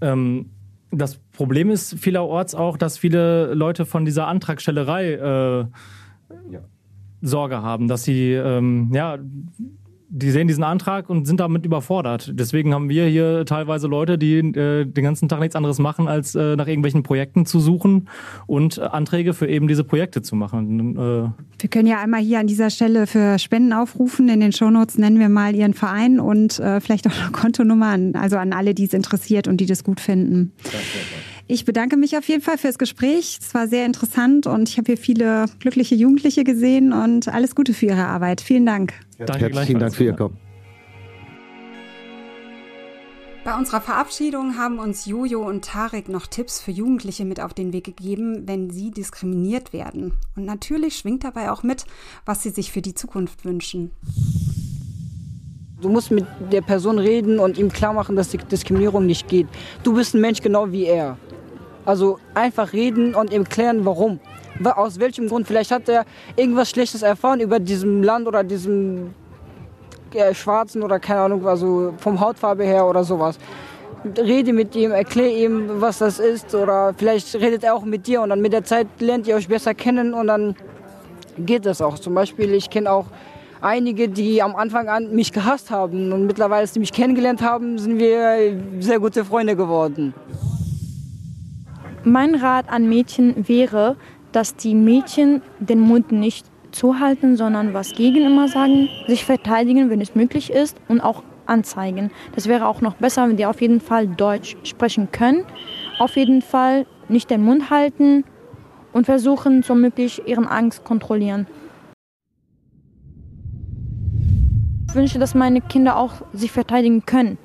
Ähm, 0.00 0.50
das 0.90 1.16
Problem 1.32 1.70
ist 1.70 1.98
vielerorts 1.98 2.54
auch, 2.54 2.76
dass 2.76 2.98
viele 2.98 3.52
Leute 3.54 3.86
von 3.86 4.04
dieser 4.04 4.26
Antragstellerei 4.26 5.12
äh, 5.12 5.58
ja. 6.52 6.60
Sorge 7.20 7.62
haben, 7.62 7.88
dass 7.88 8.04
sie 8.04 8.32
ähm, 8.32 8.90
ja 8.92 9.18
die 10.10 10.30
sehen 10.30 10.48
diesen 10.48 10.64
Antrag 10.64 11.10
und 11.10 11.26
sind 11.26 11.40
damit 11.40 11.66
überfordert. 11.66 12.32
Deswegen 12.34 12.72
haben 12.72 12.88
wir 12.88 13.06
hier 13.06 13.44
teilweise 13.44 13.86
Leute, 13.86 14.16
die 14.16 14.38
äh, 14.38 14.86
den 14.86 15.04
ganzen 15.04 15.28
Tag 15.28 15.40
nichts 15.40 15.54
anderes 15.54 15.78
machen, 15.78 16.08
als 16.08 16.34
äh, 16.34 16.56
nach 16.56 16.66
irgendwelchen 16.66 17.02
Projekten 17.02 17.44
zu 17.44 17.60
suchen 17.60 18.08
und 18.46 18.78
äh, 18.78 18.82
Anträge 18.82 19.34
für 19.34 19.46
eben 19.46 19.68
diese 19.68 19.84
Projekte 19.84 20.22
zu 20.22 20.34
machen. 20.34 20.96
Äh, 20.96 21.60
wir 21.60 21.70
können 21.70 21.86
ja 21.86 22.00
einmal 22.00 22.20
hier 22.20 22.38
an 22.40 22.46
dieser 22.46 22.70
Stelle 22.70 23.06
für 23.06 23.38
Spenden 23.38 23.72
aufrufen. 23.72 24.28
In 24.28 24.40
den 24.40 24.52
Shownotes 24.52 24.96
nennen 24.96 25.18
wir 25.18 25.28
mal 25.28 25.54
Ihren 25.54 25.74
Verein 25.74 26.20
und 26.20 26.58
äh, 26.58 26.80
vielleicht 26.80 27.06
auch 27.06 27.20
eine 27.20 27.30
Kontonummer 27.30 27.88
an, 27.88 28.14
also 28.14 28.38
an 28.38 28.52
alle, 28.52 28.74
die 28.74 28.84
es 28.84 28.94
interessiert 28.94 29.46
und 29.46 29.58
die 29.60 29.66
das 29.66 29.84
gut 29.84 30.00
finden. 30.00 30.52
Ich 31.46 31.64
bedanke 31.64 31.96
mich 31.96 32.16
auf 32.16 32.28
jeden 32.28 32.42
Fall 32.42 32.58
fürs 32.58 32.78
Gespräch. 32.78 33.38
Es 33.40 33.54
war 33.54 33.68
sehr 33.68 33.86
interessant 33.86 34.46
und 34.46 34.68
ich 34.68 34.78
habe 34.78 34.86
hier 34.86 34.98
viele 34.98 35.46
glückliche 35.60 35.94
Jugendliche 35.94 36.44
gesehen 36.44 36.92
und 36.92 37.28
alles 37.28 37.54
Gute 37.54 37.74
für 37.74 37.86
Ihre 37.86 38.04
Arbeit. 38.06 38.40
Vielen 38.40 38.66
Dank. 38.66 38.94
Danke 39.18 39.46
Herzlichen 39.46 39.80
Dank 39.80 39.94
für 39.94 40.04
Ihr 40.04 40.12
Kommen. 40.12 40.36
Bei 43.44 43.56
unserer 43.56 43.80
Verabschiedung 43.80 44.56
haben 44.58 44.78
uns 44.78 45.06
Jojo 45.06 45.40
und 45.40 45.64
Tarek 45.64 46.08
noch 46.08 46.26
Tipps 46.26 46.60
für 46.60 46.70
Jugendliche 46.70 47.24
mit 47.24 47.40
auf 47.40 47.54
den 47.54 47.72
Weg 47.72 47.84
gegeben, 47.84 48.46
wenn 48.46 48.70
sie 48.70 48.90
diskriminiert 48.90 49.72
werden. 49.72 50.12
Und 50.36 50.44
natürlich 50.44 50.98
schwingt 50.98 51.24
dabei 51.24 51.50
auch 51.50 51.62
mit, 51.62 51.84
was 52.26 52.42
sie 52.42 52.50
sich 52.50 52.70
für 52.70 52.82
die 52.82 52.94
Zukunft 52.94 53.44
wünschen. 53.44 53.90
Du 55.80 55.88
musst 55.88 56.10
mit 56.10 56.26
der 56.52 56.60
Person 56.60 56.98
reden 56.98 57.38
und 57.38 57.58
ihm 57.58 57.72
klar 57.72 57.92
machen, 57.92 58.16
dass 58.16 58.28
die 58.28 58.38
Diskriminierung 58.38 59.06
nicht 59.06 59.28
geht. 59.28 59.46
Du 59.82 59.94
bist 59.94 60.14
ein 60.14 60.20
Mensch 60.20 60.42
genau 60.42 60.70
wie 60.70 60.84
er. 60.84 61.16
Also 61.84 62.18
einfach 62.34 62.72
reden 62.72 63.14
und 63.14 63.32
ihm 63.32 63.44
klären, 63.44 63.84
warum 63.84 64.20
aus 64.64 64.98
welchem 64.98 65.28
Grund. 65.28 65.46
Vielleicht 65.46 65.70
hat 65.70 65.88
er 65.88 66.04
irgendwas 66.36 66.70
Schlechtes 66.70 67.02
erfahren 67.02 67.40
über 67.40 67.58
diesem 67.58 68.02
Land 68.02 68.26
oder 68.26 68.44
diesem 68.44 69.14
äh, 70.14 70.34
Schwarzen 70.34 70.82
oder 70.82 70.98
keine 70.98 71.20
Ahnung, 71.20 71.46
also 71.46 71.94
vom 71.98 72.18
Hautfarbe 72.20 72.64
her 72.64 72.86
oder 72.86 73.04
sowas. 73.04 73.38
Rede 74.16 74.52
mit 74.52 74.76
ihm, 74.76 74.92
erklär 74.92 75.36
ihm, 75.36 75.80
was 75.80 75.98
das 75.98 76.18
ist 76.18 76.54
oder 76.54 76.94
vielleicht 76.96 77.34
redet 77.34 77.64
er 77.64 77.74
auch 77.74 77.84
mit 77.84 78.06
dir 78.06 78.22
und 78.22 78.30
dann 78.30 78.40
mit 78.40 78.52
der 78.52 78.64
Zeit 78.64 78.86
lernt 79.00 79.26
ihr 79.26 79.34
euch 79.34 79.48
besser 79.48 79.74
kennen 79.74 80.14
und 80.14 80.28
dann 80.28 80.54
geht 81.36 81.66
das 81.66 81.82
auch. 81.82 81.98
Zum 81.98 82.14
Beispiel, 82.14 82.54
ich 82.54 82.70
kenne 82.70 82.90
auch 82.90 83.06
einige, 83.60 84.08
die 84.08 84.42
am 84.42 84.54
Anfang 84.56 84.88
an 84.88 85.14
mich 85.14 85.32
gehasst 85.32 85.70
haben 85.70 86.12
und 86.12 86.26
mittlerweile, 86.26 86.62
als 86.62 86.74
sie 86.74 86.80
mich 86.80 86.92
kennengelernt 86.92 87.42
haben, 87.42 87.78
sind 87.78 87.98
wir 87.98 88.56
sehr 88.80 89.00
gute 89.00 89.24
Freunde 89.24 89.56
geworden. 89.56 90.14
Mein 92.04 92.36
Rat 92.36 92.68
an 92.68 92.88
Mädchen 92.88 93.48
wäre, 93.48 93.96
dass 94.32 94.56
die 94.56 94.74
Mädchen 94.74 95.42
den 95.58 95.80
Mund 95.80 96.12
nicht 96.12 96.46
zuhalten, 96.72 97.36
sondern 97.36 97.74
was 97.74 97.94
gegen 97.94 98.24
immer 98.24 98.48
sagen, 98.48 98.88
sich 99.06 99.24
verteidigen, 99.24 99.90
wenn 99.90 100.00
es 100.00 100.14
möglich 100.14 100.50
ist 100.50 100.76
und 100.88 101.00
auch 101.00 101.22
anzeigen. 101.46 102.10
Das 102.34 102.46
wäre 102.46 102.66
auch 102.66 102.80
noch 102.80 102.94
besser, 102.94 103.28
wenn 103.28 103.36
die 103.36 103.46
auf 103.46 103.60
jeden 103.60 103.80
Fall 103.80 104.06
Deutsch 104.06 104.56
sprechen 104.64 105.10
können. 105.10 105.44
Auf 105.98 106.16
jeden 106.16 106.42
Fall 106.42 106.86
nicht 107.08 107.30
den 107.30 107.42
Mund 107.42 107.70
halten 107.70 108.24
und 108.92 109.06
versuchen, 109.06 109.62
so 109.62 109.74
möglich 109.74 110.22
ihren 110.26 110.46
Angst 110.46 110.84
kontrollieren. 110.84 111.46
Ich 114.88 114.94
wünsche, 114.94 115.18
dass 115.18 115.34
meine 115.34 115.60
Kinder 115.60 115.96
auch 115.96 116.14
sich 116.32 116.50
verteidigen 116.50 117.04
können. 117.04 117.38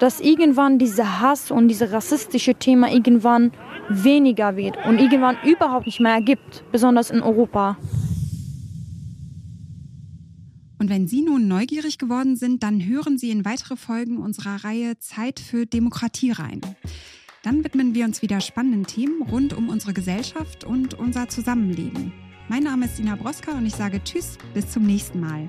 Dass 0.00 0.18
irgendwann 0.20 0.78
dieser 0.78 1.20
Hass 1.20 1.50
und 1.50 1.68
dieses 1.68 1.92
rassistische 1.92 2.54
Thema 2.54 2.90
irgendwann 2.90 3.52
weniger 3.90 4.56
wird 4.56 4.76
und 4.86 4.98
irgendwann 4.98 5.36
überhaupt 5.44 5.86
nicht 5.86 6.00
mehr 6.00 6.22
gibt, 6.22 6.64
besonders 6.72 7.10
in 7.10 7.22
Europa. 7.22 7.76
Und 10.78 10.88
wenn 10.88 11.06
Sie 11.06 11.20
nun 11.20 11.46
neugierig 11.46 11.98
geworden 11.98 12.36
sind, 12.36 12.62
dann 12.62 12.84
hören 12.84 13.18
Sie 13.18 13.30
in 13.30 13.44
weitere 13.44 13.76
Folgen 13.76 14.16
unserer 14.16 14.64
Reihe 14.64 14.98
Zeit 14.98 15.38
für 15.38 15.66
Demokratie 15.66 16.30
rein. 16.30 16.62
Dann 17.42 17.62
widmen 17.62 17.94
wir 17.94 18.06
uns 18.06 18.22
wieder 18.22 18.40
spannenden 18.40 18.86
Themen 18.86 19.20
rund 19.20 19.52
um 19.52 19.68
unsere 19.68 19.92
Gesellschaft 19.92 20.64
und 20.64 20.94
unser 20.94 21.28
Zusammenleben. 21.28 22.14
Mein 22.48 22.62
Name 22.62 22.86
ist 22.86 22.98
Ina 22.98 23.16
Broska 23.16 23.52
und 23.52 23.66
ich 23.66 23.76
sage 23.76 24.02
Tschüss, 24.02 24.38
bis 24.54 24.70
zum 24.70 24.84
nächsten 24.84 25.20
Mal. 25.20 25.48